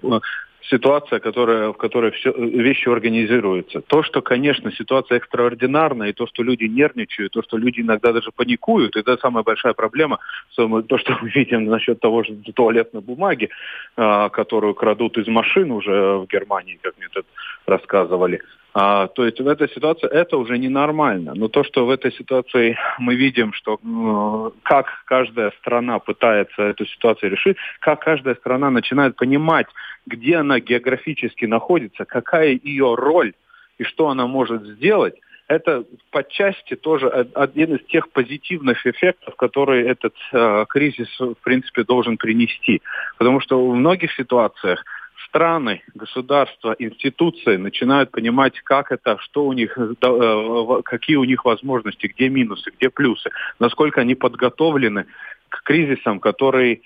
ситуация, 0.62 1.20
которая, 1.20 1.68
в 1.70 1.76
которой 1.76 2.10
все, 2.12 2.32
вещи 2.32 2.88
организируются. 2.88 3.80
То, 3.80 4.02
что, 4.02 4.22
конечно, 4.22 4.72
ситуация 4.72 5.18
экстраординарная, 5.18 6.08
и 6.08 6.12
то, 6.12 6.26
что 6.26 6.42
люди 6.42 6.64
нервничают, 6.64 7.32
то, 7.32 7.42
что 7.42 7.56
люди 7.56 7.80
иногда 7.80 8.12
даже 8.12 8.30
паникуют, 8.30 8.96
это 8.96 9.16
самая 9.18 9.44
большая 9.44 9.72
проблема. 9.72 10.18
То, 10.56 10.98
что 10.98 11.18
мы 11.22 11.30
видим 11.30 11.64
насчет 11.66 12.00
того 12.00 12.22
же 12.22 12.34
туалетной 12.54 13.00
бумаги, 13.00 13.48
а, 13.96 14.28
которую 14.28 14.74
крадут 14.74 15.18
из 15.18 15.26
машин 15.28 15.70
уже 15.70 16.18
в 16.18 16.26
Германии, 16.26 16.78
как 16.82 16.96
мне 16.98 17.08
тут 17.12 17.26
рассказывали. 17.66 18.40
А, 18.74 19.08
то 19.08 19.24
есть 19.24 19.40
в 19.40 19.48
этой 19.48 19.68
ситуации 19.70 20.08
это 20.08 20.36
уже 20.36 20.58
ненормально. 20.58 21.32
Но 21.34 21.48
то, 21.48 21.64
что 21.64 21.86
в 21.86 21.90
этой 21.90 22.12
ситуации 22.12 22.76
мы 22.98 23.14
видим, 23.14 23.52
что 23.52 23.78
э, 23.82 24.58
как 24.62 24.86
каждая 25.06 25.52
страна 25.58 25.98
пытается 25.98 26.62
эту 26.62 26.86
ситуацию 26.86 27.30
решить, 27.30 27.56
как 27.80 28.00
каждая 28.00 28.34
страна 28.34 28.70
начинает 28.70 29.16
понимать, 29.16 29.66
где 30.06 30.36
она 30.36 30.60
географически 30.60 31.46
находится, 31.46 32.04
какая 32.04 32.58
ее 32.62 32.94
роль 32.94 33.32
и 33.78 33.84
что 33.84 34.08
она 34.08 34.26
может 34.26 34.62
сделать, 34.62 35.14
это 35.48 35.84
по 36.10 36.22
части 36.22 36.76
тоже 36.76 37.08
один 37.08 37.76
из 37.76 37.86
тех 37.86 38.10
позитивных 38.10 38.86
эффектов, 38.86 39.34
которые 39.36 39.88
этот 39.88 40.14
э, 40.32 40.66
кризис, 40.68 41.08
в 41.18 41.36
принципе, 41.42 41.84
должен 41.84 42.18
принести. 42.18 42.82
Потому 43.16 43.40
что 43.40 43.66
в 43.66 43.74
многих 43.74 44.12
ситуациях 44.12 44.84
страны, 45.28 45.82
государства, 45.94 46.74
институции 46.78 47.56
начинают 47.56 48.10
понимать, 48.10 48.60
как 48.60 48.92
это, 48.92 49.18
что 49.20 49.44
у 49.46 49.52
них, 49.52 49.76
э, 49.78 50.82
какие 50.84 51.16
у 51.16 51.24
них 51.24 51.44
возможности, 51.44 52.06
где 52.06 52.28
минусы, 52.28 52.70
где 52.76 52.90
плюсы, 52.90 53.30
насколько 53.58 54.00
они 54.00 54.14
подготовлены 54.14 55.06
к 55.48 55.62
кризисам, 55.62 56.20
которые 56.20 56.80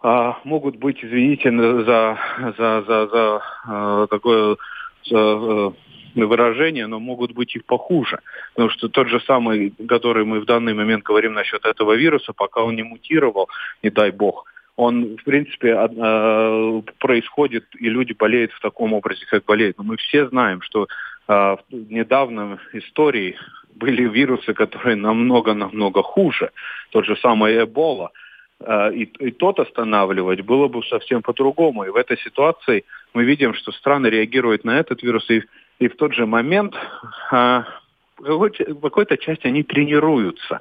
а, 0.00 0.38
могут 0.44 0.76
быть, 0.76 1.04
извините 1.04 1.50
за, 1.50 2.18
за, 2.58 2.82
за, 2.86 3.06
за 3.06 3.42
а, 3.66 4.06
такое 4.08 4.56
за, 5.04 5.16
э, 5.16 5.70
выражение, 6.14 6.86
но 6.86 6.98
могут 6.98 7.32
быть 7.32 7.54
и 7.56 7.60
похуже. 7.60 8.18
Потому 8.54 8.70
что 8.70 8.88
тот 8.88 9.08
же 9.08 9.20
самый, 9.20 9.72
который 9.88 10.24
мы 10.24 10.40
в 10.40 10.44
данный 10.44 10.74
момент 10.74 11.04
говорим 11.04 11.34
насчет 11.34 11.64
этого 11.64 11.92
вируса, 11.92 12.32
пока 12.32 12.62
он 12.62 12.74
не 12.74 12.82
мутировал, 12.82 13.48
не 13.82 13.90
дай 13.90 14.10
бог, 14.10 14.44
он, 14.76 15.16
в 15.16 15.24
принципе, 15.24 15.76
э, 15.76 16.82
происходит, 16.98 17.64
и 17.78 17.90
люди 17.90 18.14
болеют 18.14 18.52
в 18.52 18.60
таком 18.60 18.92
образе, 18.94 19.26
как 19.26 19.44
болеют. 19.44 19.78
Но 19.78 19.84
мы 19.84 19.96
все 19.96 20.28
знаем, 20.28 20.62
что 20.62 20.84
э, 20.84 20.86
в 21.28 21.56
недавнем 21.70 22.58
истории 22.72 23.36
были 23.74 24.08
вирусы, 24.08 24.54
которые 24.54 24.96
намного-намного 24.96 26.02
хуже. 26.02 26.50
Тот 26.90 27.04
же 27.04 27.16
самый 27.16 27.62
Эбола. 27.62 28.12
Э, 28.60 28.92
и, 28.94 29.04
и 29.04 29.30
тот 29.30 29.60
останавливать 29.60 30.40
было 30.40 30.68
бы 30.68 30.82
совсем 30.84 31.20
по-другому. 31.20 31.84
И 31.84 31.90
в 31.90 31.96
этой 31.96 32.16
ситуации 32.18 32.84
мы 33.12 33.24
видим, 33.24 33.52
что 33.54 33.72
страны 33.72 34.06
реагируют 34.06 34.64
на 34.64 34.78
этот 34.78 35.02
вирус, 35.02 35.28
и, 35.30 35.42
и 35.80 35.88
в 35.88 35.96
тот 35.96 36.14
же 36.14 36.24
момент 36.24 36.74
в 37.30 38.50
какой-то 38.80 39.16
части 39.18 39.48
они 39.48 39.64
тренируются 39.64 40.60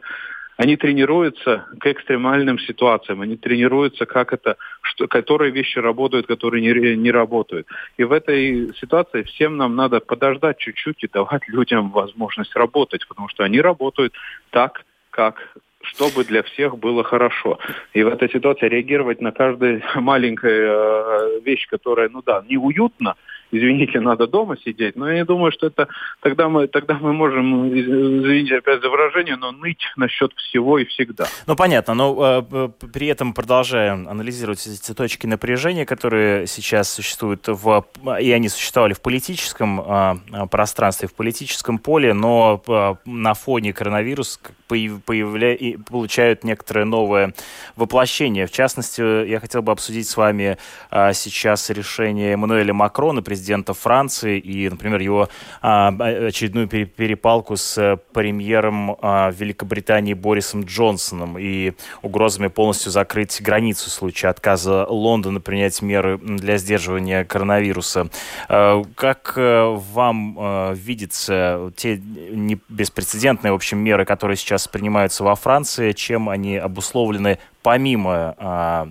они 0.58 0.78
тренируются 0.78 1.66
к 1.80 1.88
экстремальным 1.88 2.60
ситуациям, 2.60 3.22
они 3.22 3.38
тренируются, 3.38 4.06
как 4.06 4.34
это, 4.34 4.58
что, 4.82 5.08
которые 5.08 5.52
вещи 5.52 5.80
работают, 5.80 6.28
которые 6.28 6.62
не, 6.62 6.96
не 6.96 7.12
работают. 7.12 7.68
И 7.98 8.04
в 8.04 8.12
этой 8.12 8.74
ситуации 8.76 9.24
всем 9.24 9.58
нам 9.58 9.76
надо 9.76 10.00
подождать 10.00 10.58
чуть-чуть 10.58 11.04
и 11.04 11.08
давать 11.08 11.48
людям 11.48 11.92
возможность 11.92 12.56
работать, 12.56 13.08
потому 13.08 13.28
что 13.30 13.44
они 13.44 13.62
работают 13.62 14.14
так, 14.52 14.86
как 15.10 15.56
чтобы 15.84 16.24
для 16.24 16.44
всех 16.44 16.78
было 16.78 17.04
хорошо. 17.04 17.58
И 17.94 18.04
в 18.04 18.08
этой 18.08 18.30
ситуации 18.30 18.68
реагировать 18.68 19.22
на 19.22 19.32
каждую 19.32 19.82
маленькую 19.96 20.72
э, 20.72 21.40
вещь, 21.44 21.68
которая, 21.68 22.10
ну 22.10 22.22
да, 22.22 22.44
неуютно, 22.48 23.16
извините, 23.52 24.00
надо 24.00 24.28
дома 24.28 24.58
сидеть. 24.58 24.96
Но 24.96 25.10
я 25.10 25.16
не 25.16 25.26
думаю, 25.26 25.52
что 25.52 25.68
это 25.68 25.88
тогда 26.22 26.50
мы, 26.50 26.68
тогда 26.68 26.98
мы 27.00 27.14
можем, 27.14 27.70
извините 27.70 28.58
опять 28.58 28.82
за 28.82 28.90
выражение, 28.90 29.36
но 29.36 29.52
ныть 29.52 29.84
насчет 29.96 30.34
всего 30.34 30.80
и 30.80 30.86
всегда. 30.86 31.26
Ну, 31.48 31.56
понятно, 31.56 31.94
но 31.94 32.48
э, 32.52 32.70
при 32.94 33.08
этом 33.08 33.34
продолжая 33.34 33.94
анализировать 33.94 34.66
эти 34.66 34.94
точки 34.94 35.28
напряжения, 35.28 35.86
которые 35.86 36.48
сейчас 36.48 36.92
существуют, 36.92 37.48
в, 37.48 37.86
и 38.20 38.32
они 38.32 38.50
существовали 38.50 38.94
в 38.94 39.02
политическом 39.02 39.82
э, 39.82 40.48
пространстве, 40.50 41.08
в 41.08 41.14
политическом 41.14 41.78
поле, 41.78 42.14
но 42.14 42.62
э, 42.68 42.96
на 43.06 43.34
фоне 43.34 43.74
коронавируса 43.74 44.40
появля... 44.68 45.58
получают 45.90 46.44
некоторое 46.44 46.86
новое 46.86 47.34
воплощение. 47.76 48.48
В 48.48 48.52
частности, 48.52 49.28
я 49.28 49.40
хотел 49.40 49.62
бы 49.62 49.72
обсудить 49.72 50.08
с 50.08 50.16
вами 50.16 50.58
э, 50.90 51.14
сейчас 51.14 51.70
решение 51.70 52.34
Эммануэля 52.34 52.74
Макрона, 52.74 53.22
президента 53.22 53.41
президента 53.42 53.74
Франции 53.74 54.38
и, 54.38 54.70
например, 54.70 55.00
его 55.00 55.28
а, 55.62 55.88
очередную 55.88 56.68
перепалку 56.68 57.58
с 57.58 57.76
э, 57.76 57.98
премьером 58.14 58.98
а, 59.02 59.32
Великобритании 59.32 60.14
Борисом 60.14 60.62
Джонсоном 60.64 61.40
и 61.40 61.74
угрозами 62.04 62.48
полностью 62.48 62.92
закрыть 62.92 63.42
границу 63.42 63.90
в 63.90 63.94
случае 63.94 64.30
отказа 64.30 64.86
Лондона 64.88 65.42
принять 65.42 65.82
меры 65.82 66.20
для 66.20 66.58
сдерживания 66.58 67.26
коронавируса. 67.26 68.10
А, 68.48 68.84
как 68.96 69.34
э, 69.38 69.76
вам 69.92 70.74
видятся 70.76 71.72
те 71.76 71.96
беспрецедентные, 71.96 73.54
в 73.54 73.56
общем, 73.56 73.80
меры, 73.80 74.06
которые 74.06 74.38
сейчас 74.38 74.68
принимаются 74.68 75.24
во 75.24 75.34
Франции, 75.36 75.94
чем 75.94 76.30
они 76.30 76.58
обусловлены 76.58 77.40
помимо 77.64 78.36
а, 78.38 78.88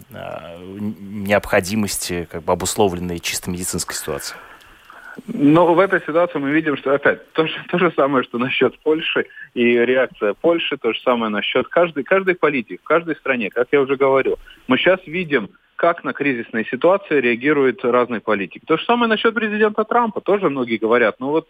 необходимости, 1.01 2.29
как 2.31 2.45
бы 2.45 2.53
обусловленной 2.53 3.19
чисто 3.19 3.51
медицинской 3.51 3.95
ситуации? 3.95 4.37
Но 5.27 5.75
в 5.75 5.79
этой 5.79 6.01
ситуации 6.01 6.39
мы 6.39 6.51
видим, 6.51 6.77
что 6.77 6.93
опять 6.93 7.33
то 7.33 7.47
же, 7.47 7.55
то 7.69 7.79
же 7.79 7.93
самое, 7.97 8.25
что 8.25 8.39
насчет 8.39 8.79
Польши 8.81 9.27
и 9.55 9.65
реакция 9.65 10.35
Польши, 10.35 10.77
то 10.77 10.93
же 10.93 11.01
самое 11.01 11.31
насчет 11.31 11.69
каждой, 11.69 12.05
каждой 12.05 12.35
политики, 12.35 12.81
в 12.83 12.87
каждой 12.87 13.17
стране, 13.17 13.51
как 13.51 13.69
я 13.73 13.81
уже 13.81 13.97
говорил. 13.97 14.39
Мы 14.69 14.79
сейчас 14.79 15.01
видим, 15.07 15.49
как 15.77 16.05
на 16.05 16.13
кризисные 16.13 16.65
ситуации 16.67 17.21
реагируют 17.21 17.85
разные 17.85 18.21
политики. 18.21 18.63
То 18.67 18.77
же 18.77 18.85
самое 18.85 19.09
насчет 19.09 19.35
президента 19.35 19.85
Трампа. 19.85 20.21
Тоже 20.21 20.51
многие 20.51 20.77
говорят, 20.77 21.17
ну 21.21 21.29
вот 21.29 21.49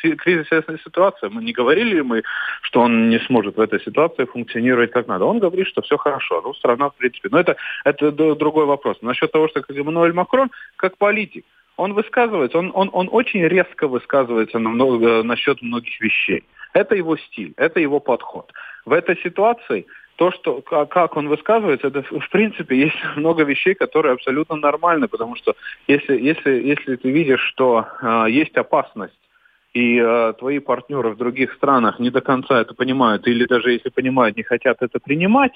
кризисная 0.00 0.62
ситуация. 0.84 1.30
Мы 1.30 1.42
не 1.42 1.52
говорили 1.52 2.00
мы, 2.00 2.22
что 2.62 2.80
он 2.80 3.08
не 3.08 3.18
сможет 3.20 3.56
в 3.56 3.60
этой 3.60 3.80
ситуации 3.80 4.24
функционировать 4.24 4.90
как 4.90 5.08
надо. 5.08 5.24
Он 5.24 5.38
говорит, 5.38 5.66
что 5.66 5.82
все 5.82 5.96
хорошо. 5.96 6.40
Ну, 6.42 6.54
страна, 6.54 6.90
в 6.90 6.94
принципе. 6.96 7.28
Но 7.30 7.40
это, 7.40 7.56
это 7.84 8.12
другой 8.12 8.66
вопрос. 8.66 8.98
Насчет 9.02 9.32
того, 9.32 9.48
что 9.48 9.62
как 9.62 9.76
Эммануэль 9.76 10.12
Макрон, 10.12 10.50
как 10.76 10.96
политик, 10.98 11.44
он 11.78 11.94
высказывается, 11.94 12.58
он, 12.58 12.72
он, 12.74 12.90
он 12.92 13.08
очень 13.10 13.46
резко 13.46 13.86
высказывается 13.86 14.58
на 14.58 14.68
много, 14.68 15.22
насчет 15.22 15.62
многих 15.62 16.00
вещей. 16.00 16.44
Это 16.74 16.96
его 16.96 17.16
стиль, 17.16 17.54
это 17.56 17.80
его 17.80 18.00
подход. 18.00 18.52
В 18.84 18.92
этой 18.92 19.16
ситуации 19.22 19.86
то, 20.16 20.32
что, 20.32 20.60
как 20.60 21.16
он 21.16 21.28
высказывается, 21.28 21.86
это 21.86 22.02
в 22.02 22.28
принципе 22.30 22.76
есть 22.76 22.96
много 23.16 23.44
вещей, 23.44 23.74
которые 23.74 24.14
абсолютно 24.14 24.56
нормальны, 24.56 25.06
потому 25.06 25.36
что 25.36 25.54
если, 25.86 26.18
если, 26.18 26.50
если 26.50 26.96
ты 26.96 27.10
видишь, 27.10 27.42
что 27.42 27.86
э, 28.02 28.26
есть 28.28 28.56
опасность 28.56 29.14
и 29.72 29.98
э, 29.98 30.32
твои 30.36 30.58
партнеры 30.58 31.10
в 31.10 31.16
других 31.16 31.54
странах 31.54 32.00
не 32.00 32.10
до 32.10 32.20
конца 32.20 32.60
это 32.60 32.74
понимают, 32.74 33.28
или 33.28 33.46
даже 33.46 33.70
если 33.70 33.90
понимают, 33.90 34.36
не 34.36 34.42
хотят 34.42 34.78
это 34.82 34.98
принимать, 34.98 35.52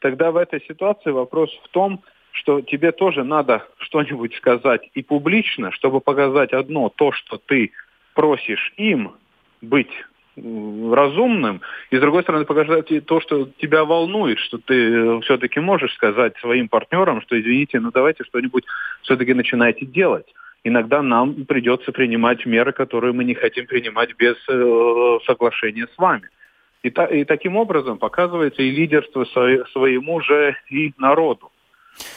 тогда 0.00 0.30
в 0.30 0.36
этой 0.36 0.60
ситуации 0.68 1.10
вопрос 1.10 1.50
в 1.64 1.68
том, 1.68 2.02
что 2.32 2.60
тебе 2.60 2.92
тоже 2.92 3.24
надо 3.24 3.66
что-нибудь 3.78 4.34
сказать 4.36 4.88
и 4.94 5.02
публично, 5.02 5.70
чтобы 5.72 6.00
показать 6.00 6.52
одно, 6.52 6.88
то, 6.88 7.12
что 7.12 7.38
ты 7.38 7.72
просишь 8.14 8.72
им 8.76 9.12
быть 9.60 9.92
разумным, 10.34 11.60
и 11.90 11.96
с 11.96 12.00
другой 12.00 12.22
стороны 12.22 12.46
показать 12.46 12.88
то, 13.04 13.20
что 13.20 13.50
тебя 13.58 13.84
волнует, 13.84 14.38
что 14.38 14.56
ты 14.56 14.74
э, 14.74 15.20
все-таки 15.20 15.60
можешь 15.60 15.92
сказать 15.92 16.34
своим 16.38 16.68
партнерам, 16.68 17.20
что 17.20 17.38
извините, 17.38 17.80
ну 17.80 17.90
давайте 17.90 18.24
что-нибудь 18.24 18.64
все-таки 19.02 19.34
начинайте 19.34 19.84
делать 19.84 20.26
иногда 20.64 21.02
нам 21.02 21.44
придется 21.44 21.92
принимать 21.92 22.46
меры, 22.46 22.72
которые 22.72 23.12
мы 23.12 23.24
не 23.24 23.34
хотим 23.34 23.66
принимать 23.66 24.14
без 24.16 24.36
э, 24.48 25.18
соглашения 25.26 25.86
с 25.86 25.98
вами. 25.98 26.28
И, 26.82 26.90
та, 26.90 27.06
и 27.06 27.24
таким 27.24 27.56
образом 27.56 27.98
показывается 27.98 28.62
и 28.62 28.70
лидерство 28.70 29.24
свое, 29.26 29.64
своему 29.66 30.20
же 30.20 30.56
и 30.70 30.92
народу. 30.98 31.51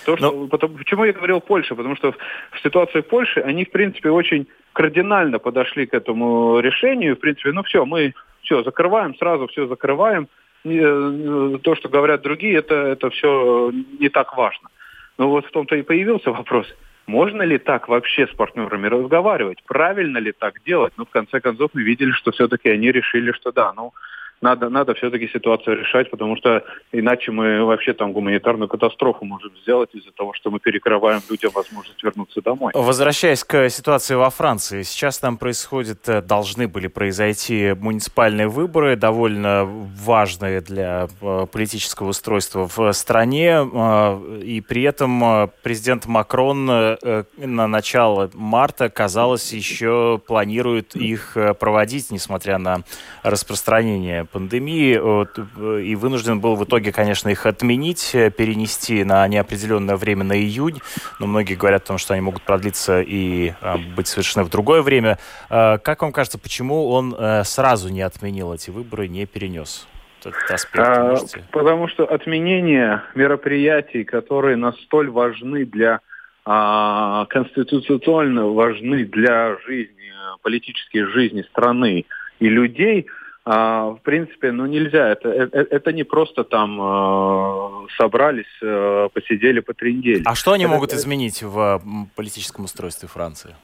То, 0.05 0.17
что, 0.17 0.31
Но... 0.31 0.47
потому, 0.47 0.77
почему 0.77 1.03
я 1.03 1.13
говорил 1.13 1.41
Польша? 1.41 1.75
Потому 1.75 1.95
что 1.95 2.11
в, 2.11 2.17
в 2.51 2.59
ситуации 2.61 3.01
Польши 3.01 3.39
они, 3.41 3.65
в 3.65 3.71
принципе, 3.71 4.09
очень 4.09 4.47
кардинально 4.73 5.39
подошли 5.39 5.85
к 5.85 5.93
этому 5.93 6.59
решению. 6.59 7.15
В 7.15 7.19
принципе, 7.19 7.51
ну 7.51 7.63
все, 7.63 7.85
мы 7.85 8.13
все 8.41 8.63
закрываем, 8.63 9.15
сразу 9.15 9.47
все 9.47 9.67
закрываем. 9.67 10.27
Э, 10.63 11.57
то, 11.61 11.75
что 11.75 11.89
говорят 11.89 12.21
другие, 12.21 12.57
это, 12.57 12.75
это 12.75 13.09
все 13.09 13.71
не 13.99 14.09
так 14.09 14.37
важно. 14.37 14.69
Но 15.17 15.29
вот 15.29 15.45
в 15.45 15.51
том-то 15.51 15.75
и 15.75 15.81
появился 15.81 16.31
вопрос– 16.31 16.67
можно 17.07 17.43
ли 17.43 17.57
так 17.57 17.87
вообще 17.87 18.27
с 18.27 18.31
партнерами 18.31 18.87
разговаривать? 18.87 19.63
Правильно 19.65 20.17
ли 20.17 20.31
так 20.31 20.63
делать? 20.65 20.93
Ну, 20.97 21.05
в 21.05 21.09
конце 21.09 21.39
концов, 21.39 21.69
мы 21.73 21.83
видели, 21.83 22.11
что 22.11 22.31
все-таки 22.31 22.69
они 22.69 22.91
решили, 22.91 23.31
что 23.31 23.51
да, 23.51 23.73
ну, 23.73 23.93
надо, 24.41 24.69
надо 24.69 24.93
все-таки 24.93 25.27
ситуацию 25.27 25.79
решать, 25.79 26.09
потому 26.11 26.35
что 26.35 26.63
иначе 26.91 27.31
мы 27.31 27.63
вообще 27.65 27.93
там 27.93 28.11
гуманитарную 28.11 28.67
катастрофу 28.67 29.25
можем 29.25 29.51
сделать 29.61 29.89
из-за 29.93 30.11
того, 30.11 30.33
что 30.33 30.51
мы 30.51 30.59
перекрываем 30.59 31.21
людям 31.29 31.51
возможность 31.53 32.03
вернуться 32.03 32.41
домой. 32.41 32.71
Возвращаясь 32.75 33.43
к 33.43 33.69
ситуации 33.69 34.15
во 34.15 34.29
Франции, 34.29 34.83
сейчас 34.83 35.19
там 35.19 35.37
происходит, 35.37 36.07
э, 36.09 36.21
должны 36.21 36.67
были 36.67 36.87
произойти 36.87 37.73
муниципальные 37.79 38.47
выборы, 38.47 38.95
довольно 38.95 39.65
важные 39.65 40.61
для 40.61 41.07
э, 41.21 41.45
политического 41.51 42.09
устройства 42.09 42.67
в 42.67 42.91
стране, 42.91 43.59
э, 43.61 44.41
и 44.43 44.61
при 44.61 44.83
этом 44.83 45.49
президент 45.63 46.05
Макрон 46.05 46.65
на 46.65 47.67
начало 47.67 48.29
марта, 48.33 48.89
казалось, 48.89 49.53
еще 49.53 50.19
планирует 50.25 50.95
их 50.95 51.37
проводить, 51.59 52.11
несмотря 52.11 52.57
на 52.57 52.83
распространение 53.23 54.24
пандемии 54.25 54.99
э, 54.99 55.81
и 55.81 55.95
вынужден 55.95 56.39
был 56.39 56.55
в 56.55 56.63
итоге, 56.63 56.91
конечно, 56.91 57.29
их 57.29 57.45
отменить, 57.45 58.11
э, 58.13 58.29
перенести 58.29 59.03
на 59.03 59.27
неопределенное 59.27 59.95
время 59.95 60.23
на 60.23 60.37
июнь. 60.37 60.79
Но 61.19 61.27
многие 61.27 61.55
говорят 61.55 61.83
о 61.83 61.87
том, 61.87 61.97
что 61.97 62.13
они 62.13 62.21
могут 62.21 62.43
продлиться 62.43 63.01
и 63.01 63.53
а, 63.61 63.77
быть 63.95 64.07
совершены 64.07 64.43
в 64.45 64.49
другое 64.49 64.81
время. 64.81 65.17
А, 65.49 65.77
как 65.77 66.01
вам 66.01 66.11
кажется, 66.11 66.37
почему 66.37 66.89
он 66.89 67.15
э, 67.17 67.43
сразу 67.43 67.89
не 67.89 68.01
отменил 68.01 68.53
эти 68.53 68.69
выборы, 68.69 69.07
не 69.07 69.25
перенес? 69.25 69.87
Этот 70.23 70.49
аспект, 70.49 70.79
а, 70.79 71.15
потому 71.51 71.87
что 71.87 72.05
отменение 72.05 73.03
мероприятий, 73.13 74.03
которые 74.03 74.55
настолько 74.55 75.11
важны 75.11 75.65
для 75.65 75.99
а, 76.45 77.25
конституционно 77.25 78.47
важны 78.47 79.05
для 79.05 79.57
жизни, 79.67 79.95
политической 80.41 81.03
жизни 81.03 81.41
страны 81.43 82.05
и 82.39 82.49
людей, 82.49 83.07
а, 83.07 83.24
в 83.45 83.99
принципе, 84.01 84.51
ну 84.51 84.65
нельзя. 84.65 85.09
Это, 85.09 85.29
это, 85.29 85.59
это 85.59 85.93
не 85.93 86.03
просто 86.03 86.43
там 86.43 86.81
э, 86.81 87.87
собрались, 87.95 88.45
э, 88.63 89.09
посидели, 89.13 89.59
потрендели. 89.59 90.23
А 90.25 90.33
что 90.33 90.53
они 90.53 90.63
это, 90.63 90.73
могут 90.73 90.93
изменить 90.93 91.43
в 91.43 91.81
политическом 92.15 92.65
устройстве 92.65 93.07
Франции? 93.07 93.55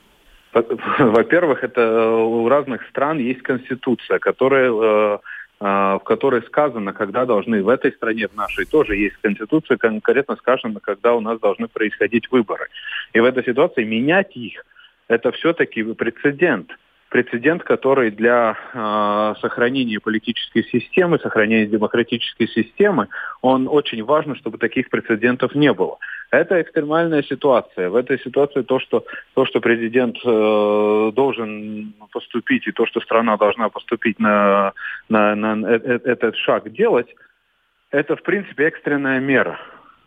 Во-первых, 0.54 1.64
это 1.64 2.10
у 2.10 2.48
разных 2.48 2.88
стран 2.90 3.18
есть 3.18 3.42
конституция, 3.42 4.20
которая, 4.20 4.72
э, 4.72 5.20
э, 5.62 5.66
в 5.66 6.02
которой 6.06 6.44
сказано, 6.44 6.94
когда 6.94 7.26
должны 7.26 7.64
в 7.64 7.70
этой 7.70 7.92
стране, 7.94 8.28
в 8.28 8.36
нашей 8.36 8.66
тоже 8.66 8.96
есть 8.96 9.16
конституция, 9.22 9.78
конкретно 9.78 10.36
сказано, 10.36 10.80
когда 10.80 11.16
у 11.16 11.22
нас 11.22 11.40
должны 11.40 11.68
происходить 11.68 12.30
выборы. 12.30 12.68
И 13.14 13.20
в 13.20 13.26
этой 13.26 13.44
ситуации 13.44 13.84
менять 13.84 14.36
их, 14.36 14.64
это 15.08 15.32
все-таки 15.32 15.82
прецедент 15.84 16.70
прецедент, 17.12 17.64
который 17.64 18.10
для 18.10 18.56
э, 18.74 19.34
сохранения 19.42 20.00
политической 20.00 20.64
системы, 20.64 21.20
сохранения 21.20 21.66
демократической 21.66 22.48
системы, 22.48 23.10
он 23.42 23.68
очень 23.68 24.04
важно, 24.04 24.36
чтобы 24.36 24.58
таких 24.58 24.90
прецедентов 24.90 25.54
не 25.54 25.74
было. 25.74 25.98
Это 26.32 26.62
экстремальная 26.62 27.22
ситуация. 27.24 27.90
В 27.90 27.98
этой 27.98 28.18
ситуации 28.20 28.62
то, 28.62 28.80
что, 28.80 29.04
то, 29.34 29.46
что 29.46 29.60
президент 29.60 30.18
э, 30.24 31.12
должен 31.14 31.94
поступить, 32.14 32.66
и 32.68 32.72
то, 32.72 32.86
что 32.86 33.02
страна 33.02 33.36
должна 33.36 33.68
поступить 33.68 34.18
на, 34.18 34.72
на, 35.10 35.36
на 35.36 35.68
э, 35.68 35.80
э, 35.84 36.00
этот 36.06 36.38
шаг 36.38 36.72
делать, 36.72 37.14
это, 37.92 38.16
в 38.16 38.24
принципе, 38.24 38.68
экстренная 38.68 39.20
мера. 39.20 39.60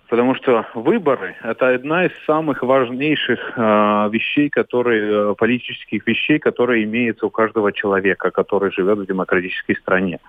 Потому 0.09 0.35
что 0.35 0.67
выборы– 0.75 1.35
это 1.43 1.69
одна 1.69 2.05
из 2.05 2.13
самых 2.27 2.63
важнейших 2.63 3.53
э, 3.57 4.09
вещей, 4.13 4.51
которые, 4.51 5.33
э, 5.33 5.35
политических 5.35 6.07
вещей, 6.07 6.39
которые 6.39 6.85
имеются 6.85 7.27
у 7.27 7.31
каждого 7.31 7.73
человека, 7.73 8.31
который 8.31 8.71
живет 8.71 8.99
в 8.99 9.07
демократической 9.07 9.75
стране. 9.75 10.21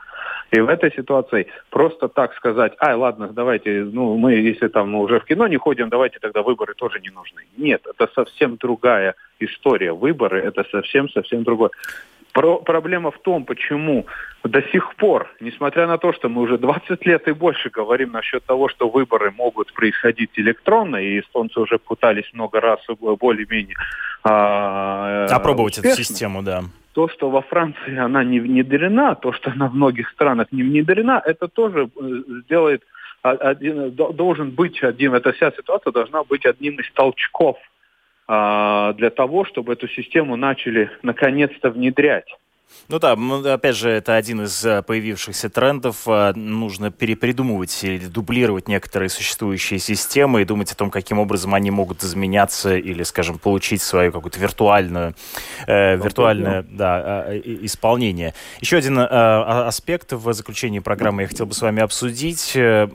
И 0.52 0.60
в 0.62 0.70
этой 0.70 0.92
ситуации 0.92 1.48
просто 1.70 2.08
так 2.08 2.34
сказать, 2.36 2.74
ай, 2.80 2.96
ладно, 2.96 3.30
давайте, 3.34 3.84
ну, 3.84 4.18
мы, 4.18 4.34
если 4.36 4.70
там 4.70 4.92
мы 4.92 5.00
уже 5.00 5.20
в 5.20 5.26
кино 5.26 5.48
не 5.48 5.58
ходим, 5.58 5.90
давайте 5.90 6.20
тогда 6.20 6.42
выборы 6.42 6.74
тоже 6.74 7.00
не 7.02 7.10
нужны. 7.10 7.42
Нет, 7.58 7.86
это 7.86 8.10
совсем 8.14 8.56
другая 8.56 9.16
история. 9.40 9.92
Выборы– 9.92 10.40
это 10.44 10.64
совсем-совсем 10.72 11.44
другое. 11.44 11.72
Про 12.36 12.58
проблема 12.58 13.12
в 13.12 13.20
том, 13.20 13.46
почему 13.46 14.08
до 14.44 14.62
сих 14.64 14.98
пор, 14.98 15.34
несмотря 15.40 15.88
на 15.88 15.98
то, 15.98 16.12
что 16.12 16.28
мы 16.28 16.42
уже 16.42 16.58
20 16.58 17.06
лет 17.06 17.30
и 17.30 17.32
больше 17.32 17.70
говорим 17.70 18.12
насчет 18.12 18.44
того, 18.44 18.68
что 18.68 18.90
выборы 18.90 19.32
могут 19.32 19.72
происходить 19.72 20.32
электронно, 20.36 20.98
и 20.98 21.22
эстонцы 21.22 21.58
уже 21.62 21.78
пытались 21.80 22.30
много 22.34 22.60
раз 22.60 22.82
более-менее 23.00 23.78
а, 24.26 25.28
опробовать 25.32 25.78
успешно, 25.78 25.94
эту 25.94 26.04
систему, 26.04 26.44
да. 26.44 26.64
То, 26.92 27.08
что 27.08 27.30
во 27.30 27.42
Франции 27.42 27.98
она 27.98 28.26
не 28.26 28.42
внедрена, 28.42 29.16
то, 29.16 29.32
что 29.32 29.52
она 29.52 29.70
в 29.70 29.74
многих 29.74 30.10
странах 30.10 30.48
не 30.52 30.64
внедрена, 30.64 31.22
это 31.26 31.48
тоже 31.48 31.88
э, 31.88 32.10
сделает 32.44 32.84
один, 33.22 33.92
должен 33.92 34.52
быть 34.52 34.84
один, 34.84 35.14
эта 35.14 35.32
вся 35.32 35.52
ситуация 35.52 35.94
должна 35.94 36.26
быть 36.26 36.46
одним 36.46 36.82
из 36.82 36.92
толчков– 36.92 37.56
а, 37.68 37.75
для 38.28 39.10
того, 39.16 39.46
чтобы 39.46 39.74
эту 39.74 39.88
систему 39.88 40.36
начали 40.36 40.90
наконец-то 41.04 41.70
внедрять. 41.70 42.28
Ну 42.88 43.00
да, 43.00 43.14
опять 43.54 43.76
же, 43.76 43.90
это 43.90 44.16
один 44.16 44.44
из 44.44 44.64
э, 44.64 44.84
появившихся 44.84 45.50
трендов. 45.50 46.04
Э, 46.08 46.34
нужно 46.36 46.92
перепридумывать 46.92 47.84
или 47.84 48.06
дублировать 48.06 48.68
некоторые 48.68 49.10
существующие 49.10 49.80
системы 49.80 50.44
и 50.44 50.46
думать 50.46 50.72
о 50.72 50.76
том, 50.76 50.92
каким 50.92 51.18
образом 51.18 51.56
они 51.56 51.72
могут 51.72 52.04
изменяться 52.04 52.76
или, 52.76 53.02
скажем, 53.04 53.40
получить 53.40 53.82
свою 53.82 54.12
какую-то 54.12 54.40
виртуальную, 54.40 55.16
э, 55.66 55.96
виртуальное 55.96 56.64
да, 56.70 57.24
а, 57.26 57.38
исполнение. 57.40 58.36
Еще 58.62 58.78
один 58.78 59.00
э, 59.00 59.06
аспект 59.06 60.14
в 60.14 60.34
заключении 60.34 60.80
программы 60.80 61.24
я 61.24 61.28
хотел 61.28 61.48
бы 61.48 61.56
с 61.56 61.62
вами 61.62 61.82
обсудить. 61.82 62.52
Э, 62.56 62.88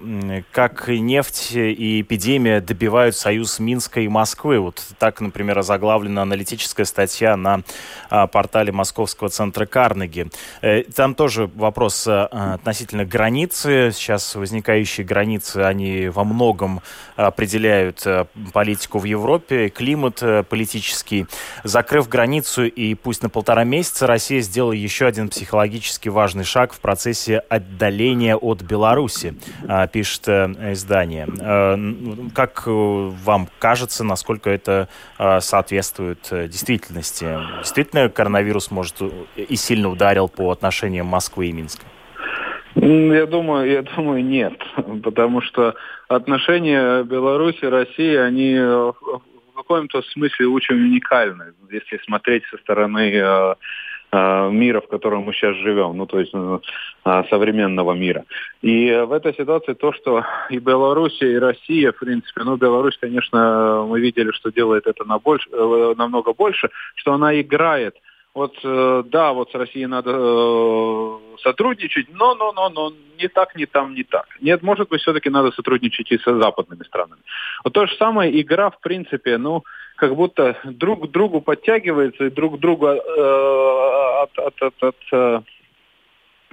как 0.53 0.87
нефть 0.87 1.53
и 1.53 2.03
эпидемия 2.03 2.61
добивают 2.61 3.17
союз 3.17 3.59
Минска 3.59 4.01
и 4.01 4.09
Москвы. 4.09 4.61
Вот 4.61 4.81
так, 4.99 5.21
например, 5.21 5.63
заглавлена 5.63 6.23
аналитическая 6.23 6.85
статья 6.85 7.37
на 7.37 7.63
э, 8.11 8.27
портале 8.29 8.71
Московского 8.71 9.31
центра 9.31 9.60
центра 9.61 9.67
Карнеги. 9.67 10.27
Э, 10.63 10.83
там 10.83 11.15
тоже 11.15 11.51
вопрос 11.55 12.07
э, 12.07 12.23
относительно 12.23 13.05
границы. 13.05 13.91
Сейчас 13.93 14.35
возникающие 14.35 15.07
границы, 15.07 15.59
они 15.59 16.09
во 16.09 16.25
многом 16.25 16.81
определяют 17.17 18.07
э, 18.07 18.27
политику 18.53 18.99
в 18.99 19.05
Европе, 19.05 19.69
климат 19.69 20.23
политический. 20.49 21.27
Закрыв 21.65 22.09
границу 22.09 22.65
и 22.65 22.95
пусть 22.95 23.23
на 23.23 23.29
полтора 23.29 23.65
месяца, 23.65 24.07
Россия 24.07 24.41
сделала 24.41 24.73
еще 24.73 25.07
один 25.07 25.29
психологически 25.29 26.09
важный 26.09 26.45
шаг 26.45 26.73
в 26.73 26.81
процессе 26.81 27.39
отдаления 27.39 28.37
от 28.37 28.63
Беларуси, 28.63 29.35
пишет 29.93 30.29
издание. 30.29 31.27
Как 32.35 32.63
вам 32.67 33.49
кажется, 33.59 34.05
насколько 34.05 34.51
это 34.51 34.89
соответствует 35.41 36.29
действительности? 36.31 37.39
Действительно, 37.59 38.09
коронавирус 38.09 38.71
может 38.71 38.97
и 39.51 39.57
сильно 39.57 39.89
ударил 39.91 40.29
по 40.29 40.51
отношениям 40.51 41.07
Москвы 41.07 41.49
и 41.49 41.53
Минска? 41.53 41.85
Я 42.77 43.27
думаю, 43.27 43.71
я 43.71 43.83
думаю, 43.83 44.25
нет, 44.25 44.55
потому 45.03 45.43
что 45.43 45.75
отношения 46.09 47.03
Беларуси 47.03 47.65
и 47.65 47.67
России, 47.67 48.15
они 48.15 48.57
в 48.59 48.95
каком-то 49.57 50.03
смысле 50.03 50.49
очень 50.49 50.77
уникальны, 50.77 51.53
если 51.71 51.99
смотреть 52.05 52.45
со 52.47 52.59
стороны 52.59 53.13
э, 53.13 53.55
э, 54.13 54.51
мира, 54.51 54.81
в 54.81 54.89
котором 54.89 55.25
мы 55.25 55.33
сейчас 55.33 55.57
живем, 55.57 55.97
ну 55.97 56.07
то 56.07 56.21
есть 56.21 56.33
э, 56.33 56.59
современного 57.29 57.93
мира. 57.93 58.25
И 58.63 58.91
в 59.07 59.13
этой 59.13 59.35
ситуации 59.35 59.75
то, 59.75 59.93
что 59.93 60.25
и 60.49 60.59
Белоруссия, 60.59 61.33
и 61.33 61.39
Россия, 61.39 61.91
в 61.91 61.99
принципе, 61.99 62.43
ну 62.45 62.57
Беларусь, 62.57 62.97
конечно, 63.01 63.85
мы 63.89 64.01
видели, 64.01 64.31
что 64.31 64.51
делает 64.53 64.87
это 64.87 65.05
на 65.05 65.19
больше, 65.19 65.51
намного 65.51 66.33
больше, 66.35 66.71
что 66.95 67.13
она 67.13 67.39
играет 67.41 67.97
вот 68.35 68.55
э, 68.63 69.03
да, 69.07 69.33
вот 69.33 69.51
с 69.51 69.55
Россией 69.55 69.87
надо 69.87 70.11
э, 70.13 71.19
сотрудничать, 71.43 72.07
но, 72.13 72.35
но, 72.37 72.53
но, 72.53 72.69
но 72.69 72.93
не 73.19 73.29
так, 73.29 73.57
не 73.57 73.67
там, 73.67 73.95
не 73.95 74.05
так. 74.05 74.27
Нет, 74.41 74.63
может 74.63 74.89
быть, 74.89 75.01
все-таки 75.03 75.31
надо 75.31 75.51
сотрудничать 75.51 76.13
и 76.13 76.19
с 76.19 76.25
западными 76.25 76.85
странами. 76.85 77.21
Вот 77.65 77.73
то 77.73 77.87
же 77.87 77.97
самое, 77.97 78.41
игра, 78.41 78.71
в 78.71 78.79
принципе, 78.81 79.37
ну, 79.37 79.65
как 79.97 80.15
будто 80.15 80.57
друг 80.65 81.09
к 81.09 81.11
другу 81.11 81.41
подтягивается 81.41 82.27
и 82.27 82.31
друг 82.31 82.57
к 82.57 82.61
другу 82.61 82.87
э, 82.87 82.99
от, 84.23 84.39
от, 84.39 84.63
от, 84.63 84.75
от 84.83 84.97
э, 85.13 85.41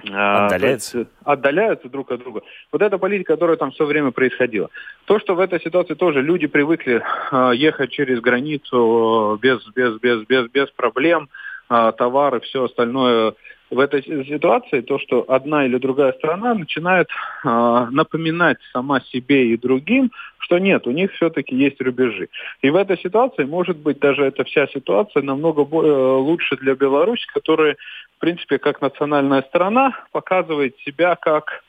Отдаляются? 0.04 1.08
отдаляются 1.24 1.88
друг 1.88 2.12
от 2.12 2.20
друга. 2.20 2.42
Вот 2.70 2.82
эта 2.82 2.98
политика, 2.98 3.34
которая 3.34 3.56
там 3.56 3.72
все 3.72 3.84
время 3.84 4.12
происходила. 4.12 4.70
То, 5.06 5.18
что 5.18 5.34
в 5.34 5.40
этой 5.40 5.60
ситуации 5.60 5.94
тоже 5.94 6.22
люди 6.22 6.46
привыкли 6.46 7.02
э, 7.32 7.52
ехать 7.56 7.90
через 7.90 8.20
границу 8.20 9.38
без, 9.42 9.66
без, 9.74 9.98
без, 9.98 10.24
без, 10.26 10.48
без 10.50 10.70
проблем, 10.70 11.24
а, 11.24 11.47
товары, 11.68 12.40
все 12.40 12.64
остальное 12.64 13.34
в 13.70 13.78
этой 13.78 14.02
ситуации 14.02 14.80
то, 14.80 14.98
что 14.98 15.24
одна 15.28 15.66
или 15.66 15.76
другая 15.76 16.12
сторона 16.12 16.54
начинает 16.54 17.08
э, 17.44 17.86
напоминать 17.90 18.56
сама 18.72 19.00
себе 19.00 19.48
и 19.48 19.56
другим, 19.58 20.10
что 20.38 20.58
нет, 20.58 20.86
у 20.86 20.90
них 20.90 21.12
все-таки 21.12 21.54
есть 21.54 21.80
рубежи. 21.80 22.28
И 22.62 22.70
в 22.70 22.76
этой 22.76 22.96
ситуации, 22.98 23.44
может 23.44 23.76
быть, 23.76 23.98
даже 23.98 24.24
эта 24.24 24.44
вся 24.44 24.66
ситуация 24.68 25.22
намного 25.22 25.60
лучше 25.60 26.56
для 26.56 26.74
Беларуси, 26.74 27.26
которая, 27.34 27.76
в 28.16 28.20
принципе, 28.20 28.58
как 28.58 28.80
национальная 28.80 29.42
страна, 29.42 29.92
показывает 30.12 30.76
себя 30.78 31.16
как 31.16 31.62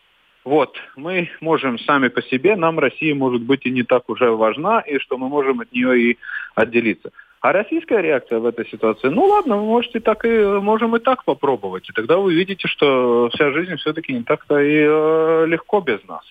вот, 0.45 0.77
мы 0.95 1.29
можем 1.41 1.77
сами 1.79 2.07
по 2.07 2.21
себе, 2.21 2.55
нам 2.55 2.79
Россия 2.79 3.13
может 3.13 3.41
быть 3.41 3.65
и 3.65 3.71
не 3.71 3.83
так 3.83 4.09
уже 4.09 4.31
важна, 4.31 4.79
и 4.79 4.97
что 4.97 5.17
мы 5.17 5.27
можем 5.27 5.59
от 5.59 5.71
нее 5.73 5.99
и 5.99 6.17
отделиться. 6.55 7.11
А 7.41 7.53
российская 7.53 8.01
реакция 8.01 8.39
в 8.39 8.45
этой 8.45 8.67
ситуации, 8.67 9.07
ну 9.07 9.23
ладно, 9.23 9.55
вы 9.55 9.63
можете 9.63 10.01
так 10.01 10.25
и 10.25 10.29
можем 10.29 10.95
и 10.97 10.99
так 10.99 11.23
попробовать. 11.23 11.89
И 11.89 11.93
тогда 11.93 12.17
вы 12.17 12.33
видите, 12.33 12.67
что 12.67 13.29
вся 13.33 13.51
жизнь 13.51 13.77
все-таки 13.77 14.11
не 14.11 14.23
так-то 14.23 14.59
и 14.59 14.83
э, 14.85 15.45
легко 15.47 15.79
без 15.79 16.03
нас. 16.05 16.21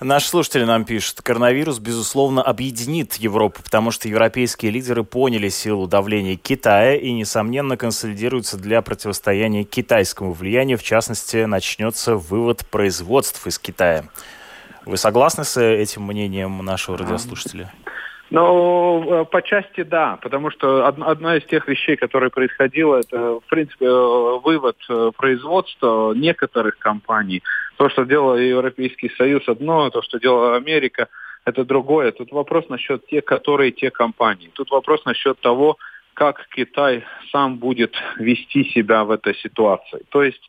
Наши 0.00 0.26
слушатели 0.26 0.64
нам 0.64 0.84
пишут, 0.84 1.20
коронавирус, 1.22 1.78
безусловно, 1.78 2.42
объединит 2.42 3.14
Европу, 3.14 3.62
потому 3.62 3.92
что 3.92 4.08
европейские 4.08 4.72
лидеры 4.72 5.04
поняли 5.04 5.50
силу 5.50 5.86
давления 5.86 6.36
Китая 6.36 6.96
и, 6.96 7.12
несомненно, 7.12 7.76
консолидируются 7.76 8.58
для 8.58 8.82
противостояния 8.82 9.62
китайскому 9.62 10.32
влиянию. 10.32 10.78
В 10.78 10.82
частности, 10.82 11.44
начнется 11.44 12.16
вывод 12.16 12.66
производств 12.68 13.46
из 13.46 13.58
Китая. 13.60 14.04
Вы 14.84 14.96
согласны 14.96 15.44
с 15.44 15.60
этим 15.60 16.02
мнением 16.02 16.58
нашего 16.64 16.98
радиослушателя? 16.98 17.72
Ну, 18.30 19.26
по 19.30 19.42
части 19.42 19.82
да, 19.82 20.16
потому 20.22 20.50
что 20.50 20.86
одна 20.86 21.36
из 21.36 21.44
тех 21.46 21.66
вещей, 21.66 21.96
которые 21.96 22.30
происходила, 22.30 22.98
это, 22.98 23.40
в 23.40 23.44
принципе, 23.48 23.86
э, 23.86 24.38
вывод 24.44 24.76
э, 24.88 25.10
производства 25.16 26.14
некоторых 26.14 26.78
компаний. 26.78 27.42
То, 27.76 27.88
что 27.88 28.04
делал 28.04 28.36
Европейский 28.36 29.10
Союз 29.16 29.48
одно, 29.48 29.90
то, 29.90 30.02
что 30.02 30.20
делала 30.20 30.54
Америка, 30.54 31.08
это 31.44 31.64
другое. 31.64 32.12
Тут 32.12 32.30
вопрос 32.30 32.68
насчет 32.68 33.04
тех, 33.08 33.24
которые 33.24 33.72
те 33.72 33.90
компании. 33.90 34.50
Тут 34.52 34.70
вопрос 34.70 35.04
насчет 35.04 35.40
того, 35.40 35.76
как 36.14 36.46
Китай 36.54 37.02
сам 37.32 37.56
будет 37.56 37.94
вести 38.16 38.64
себя 38.64 39.02
в 39.02 39.10
этой 39.10 39.34
ситуации. 39.34 40.02
То 40.10 40.22
есть 40.22 40.42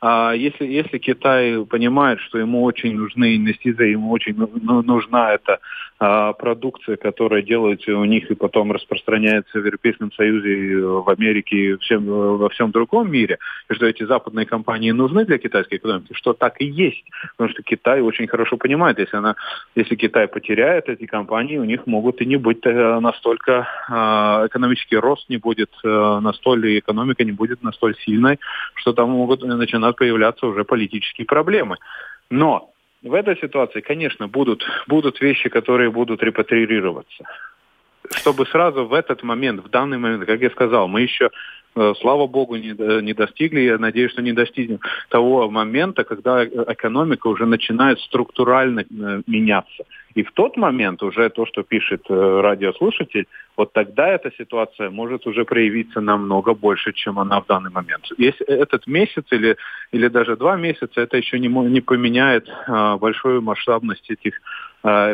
а 0.00 0.32
если, 0.34 0.66
если 0.66 0.98
Китай 0.98 1.64
понимает, 1.64 2.20
что 2.20 2.38
ему 2.38 2.62
очень 2.64 2.94
нужны 2.94 3.36
инвестиции, 3.36 3.92
ему 3.92 4.10
очень 4.10 4.34
ну, 4.36 4.50
ну, 4.54 4.82
нужна 4.82 5.32
эта 5.32 5.58
а, 5.98 6.34
продукция, 6.34 6.96
которая 6.96 7.40
делается 7.40 7.96
у 7.96 8.04
них 8.04 8.30
и 8.30 8.34
потом 8.34 8.72
распространяется 8.72 9.58
в 9.58 9.64
Европейском 9.64 10.12
Союзе, 10.12 10.84
в 10.84 11.08
Америке 11.08 11.56
и 11.56 11.76
всем, 11.78 12.04
во 12.04 12.48
всем 12.50 12.72
другом 12.72 13.10
мире, 13.10 13.38
и 13.70 13.74
что 13.74 13.86
эти 13.86 14.04
западные 14.04 14.44
компании 14.44 14.90
нужны 14.90 15.24
для 15.24 15.38
китайской 15.38 15.76
экономики, 15.76 16.12
что 16.12 16.34
так 16.34 16.60
и 16.60 16.66
есть. 16.66 17.04
Потому 17.36 17.50
что 17.54 17.62
Китай 17.62 18.02
очень 18.02 18.26
хорошо 18.26 18.58
понимает, 18.58 18.98
если, 18.98 19.16
она, 19.16 19.34
если 19.74 19.94
Китай 19.94 20.28
потеряет 20.28 20.90
эти 20.90 21.06
компании, 21.06 21.56
у 21.56 21.64
них 21.64 21.86
могут 21.86 22.20
и 22.20 22.26
не 22.26 22.36
быть 22.36 22.60
э, 22.66 23.00
настолько, 23.00 23.66
а, 23.88 24.46
экономический 24.46 24.96
рост 24.96 25.28
не 25.30 25.38
будет 25.38 25.70
э, 25.82 26.18
настолько, 26.20 26.78
экономика 26.78 27.24
не 27.24 27.32
будет 27.32 27.62
настолько 27.62 27.98
сильной, 28.02 28.38
что 28.74 28.92
там 28.92 29.10
могут 29.10 29.42
начинать 29.42 29.95
появляться 29.96 30.46
уже 30.46 30.64
политические 30.64 31.26
проблемы. 31.26 31.76
Но 32.30 32.70
в 33.02 33.14
этой 33.14 33.36
ситуации, 33.36 33.80
конечно, 33.80 34.28
будут, 34.28 34.64
будут 34.86 35.20
вещи, 35.20 35.48
которые 35.48 35.90
будут 35.90 36.22
репатриироваться. 36.22 37.24
Чтобы 38.10 38.46
сразу 38.46 38.86
в 38.86 38.94
этот 38.94 39.22
момент, 39.22 39.64
в 39.64 39.68
данный 39.68 39.98
момент, 39.98 40.26
как 40.26 40.40
я 40.40 40.50
сказал, 40.50 40.88
мы 40.88 41.00
еще, 41.02 41.30
слава 42.00 42.26
богу, 42.26 42.56
не, 42.56 43.02
не 43.02 43.12
достигли, 43.12 43.60
я 43.60 43.78
надеюсь, 43.78 44.12
что 44.12 44.22
не 44.22 44.32
достигнем 44.32 44.80
того 45.08 45.50
момента, 45.50 46.04
когда 46.04 46.44
экономика 46.44 47.28
уже 47.28 47.46
начинает 47.46 48.00
структурально 48.00 48.80
э, 48.80 49.22
меняться. 49.26 49.84
И 50.16 50.22
в 50.22 50.32
тот 50.32 50.56
момент 50.56 51.02
уже 51.02 51.28
то, 51.28 51.44
что 51.44 51.62
пишет 51.62 52.06
э, 52.08 52.40
радиослушатель, 52.40 53.26
вот 53.54 53.72
тогда 53.74 54.08
эта 54.08 54.30
ситуация 54.38 54.88
может 54.90 55.26
уже 55.26 55.44
проявиться 55.44 56.00
намного 56.00 56.54
больше, 56.54 56.92
чем 56.92 57.18
она 57.18 57.40
в 57.40 57.46
данный 57.46 57.70
момент. 57.70 58.04
Если 58.16 58.46
этот 58.46 58.86
месяц 58.86 59.24
или, 59.30 59.56
или 59.92 60.08
даже 60.08 60.36
два 60.36 60.56
месяца, 60.56 61.02
это 61.02 61.18
еще 61.18 61.38
не, 61.38 61.48
не 61.48 61.82
поменяет 61.82 62.48
э, 62.48 62.96
большую 62.96 63.42
масштабность 63.42 64.10
этих 64.10 64.34
э, 64.36 64.38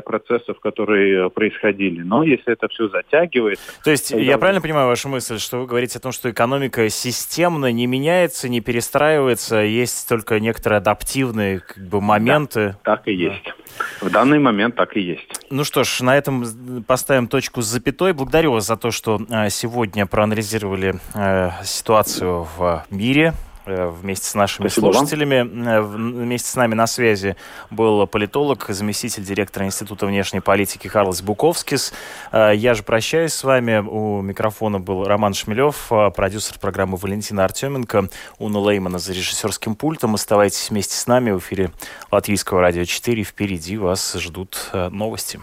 процессов, 0.04 0.60
которые 0.60 1.30
происходили. 1.30 2.02
Но 2.02 2.22
если 2.22 2.52
это 2.52 2.68
все 2.68 2.88
затягивается... 2.88 3.64
То 3.82 3.90
есть 3.90 4.10
тогда... 4.10 4.24
я 4.24 4.38
правильно 4.38 4.60
понимаю 4.60 4.88
вашу 4.88 5.08
мысль, 5.08 5.38
что 5.38 5.58
вы 5.60 5.66
говорите 5.66 5.98
о 5.98 6.00
том, 6.00 6.12
что 6.12 6.30
экономика 6.30 6.88
системно 6.88 7.72
не 7.72 7.86
меняется, 7.86 8.48
не 8.48 8.60
перестраивается, 8.60 9.56
есть 9.56 10.08
только 10.08 10.40
некоторые 10.40 10.78
адаптивные 10.78 11.60
как 11.60 11.78
бы, 11.78 12.00
моменты? 12.00 12.76
Да, 12.84 12.96
так 12.96 13.08
и 13.08 13.14
есть. 13.14 13.44
Да. 13.44 14.06
В 14.06 14.10
данный 14.10 14.38
момент 14.38 14.76
так 14.76 14.96
и 14.96 15.00
есть. 15.00 15.46
Ну 15.50 15.64
что 15.64 15.84
ж, 15.84 16.00
на 16.00 16.16
этом 16.16 16.44
поставим 16.86 17.26
точку 17.26 17.62
с 17.62 17.66
запятой. 17.66 18.12
Благодарю 18.12 18.52
вас 18.52 18.66
за 18.66 18.76
то, 18.76 18.90
что 18.90 19.20
э, 19.30 19.48
сегодня 19.50 20.06
проанализировали 20.06 20.94
э, 21.14 21.50
ситуацию 21.64 22.46
в 22.56 22.84
мире, 22.90 23.32
Э, 23.32 23.51
вместе 23.66 24.26
с 24.26 24.34
нашими 24.34 24.68
Спасибо 24.68 24.92
слушателями. 24.92 25.40
Вам. 25.40 25.68
Э, 25.68 25.80
вместе 25.80 26.48
с 26.48 26.54
нами 26.56 26.74
на 26.74 26.86
связи 26.86 27.36
был 27.70 28.06
политолог, 28.06 28.66
заместитель 28.68 29.24
директора 29.24 29.66
Института 29.66 30.06
внешней 30.06 30.40
политики 30.40 30.88
Карлос 30.88 31.22
Буковскис. 31.22 31.92
Э, 32.32 32.52
я 32.54 32.74
же 32.74 32.82
прощаюсь 32.82 33.32
с 33.32 33.44
вами. 33.44 33.78
У 33.78 34.22
микрофона 34.22 34.80
был 34.80 35.04
Роман 35.04 35.34
Шмелев, 35.34 35.88
продюсер 36.14 36.58
программы 36.58 36.96
Валентина 36.96 37.44
Артеменко, 37.44 38.08
Уна 38.38 38.58
Леймана 38.58 38.98
за 38.98 39.12
режиссерским 39.12 39.74
пультом. 39.74 40.14
Оставайтесь 40.14 40.70
вместе 40.70 40.96
с 40.96 41.06
нами 41.06 41.30
в 41.30 41.38
эфире 41.38 41.70
Латвийского 42.10 42.60
радио 42.60 42.84
4. 42.84 43.22
Впереди 43.22 43.76
вас 43.76 44.14
ждут 44.14 44.70
новости. 44.72 45.40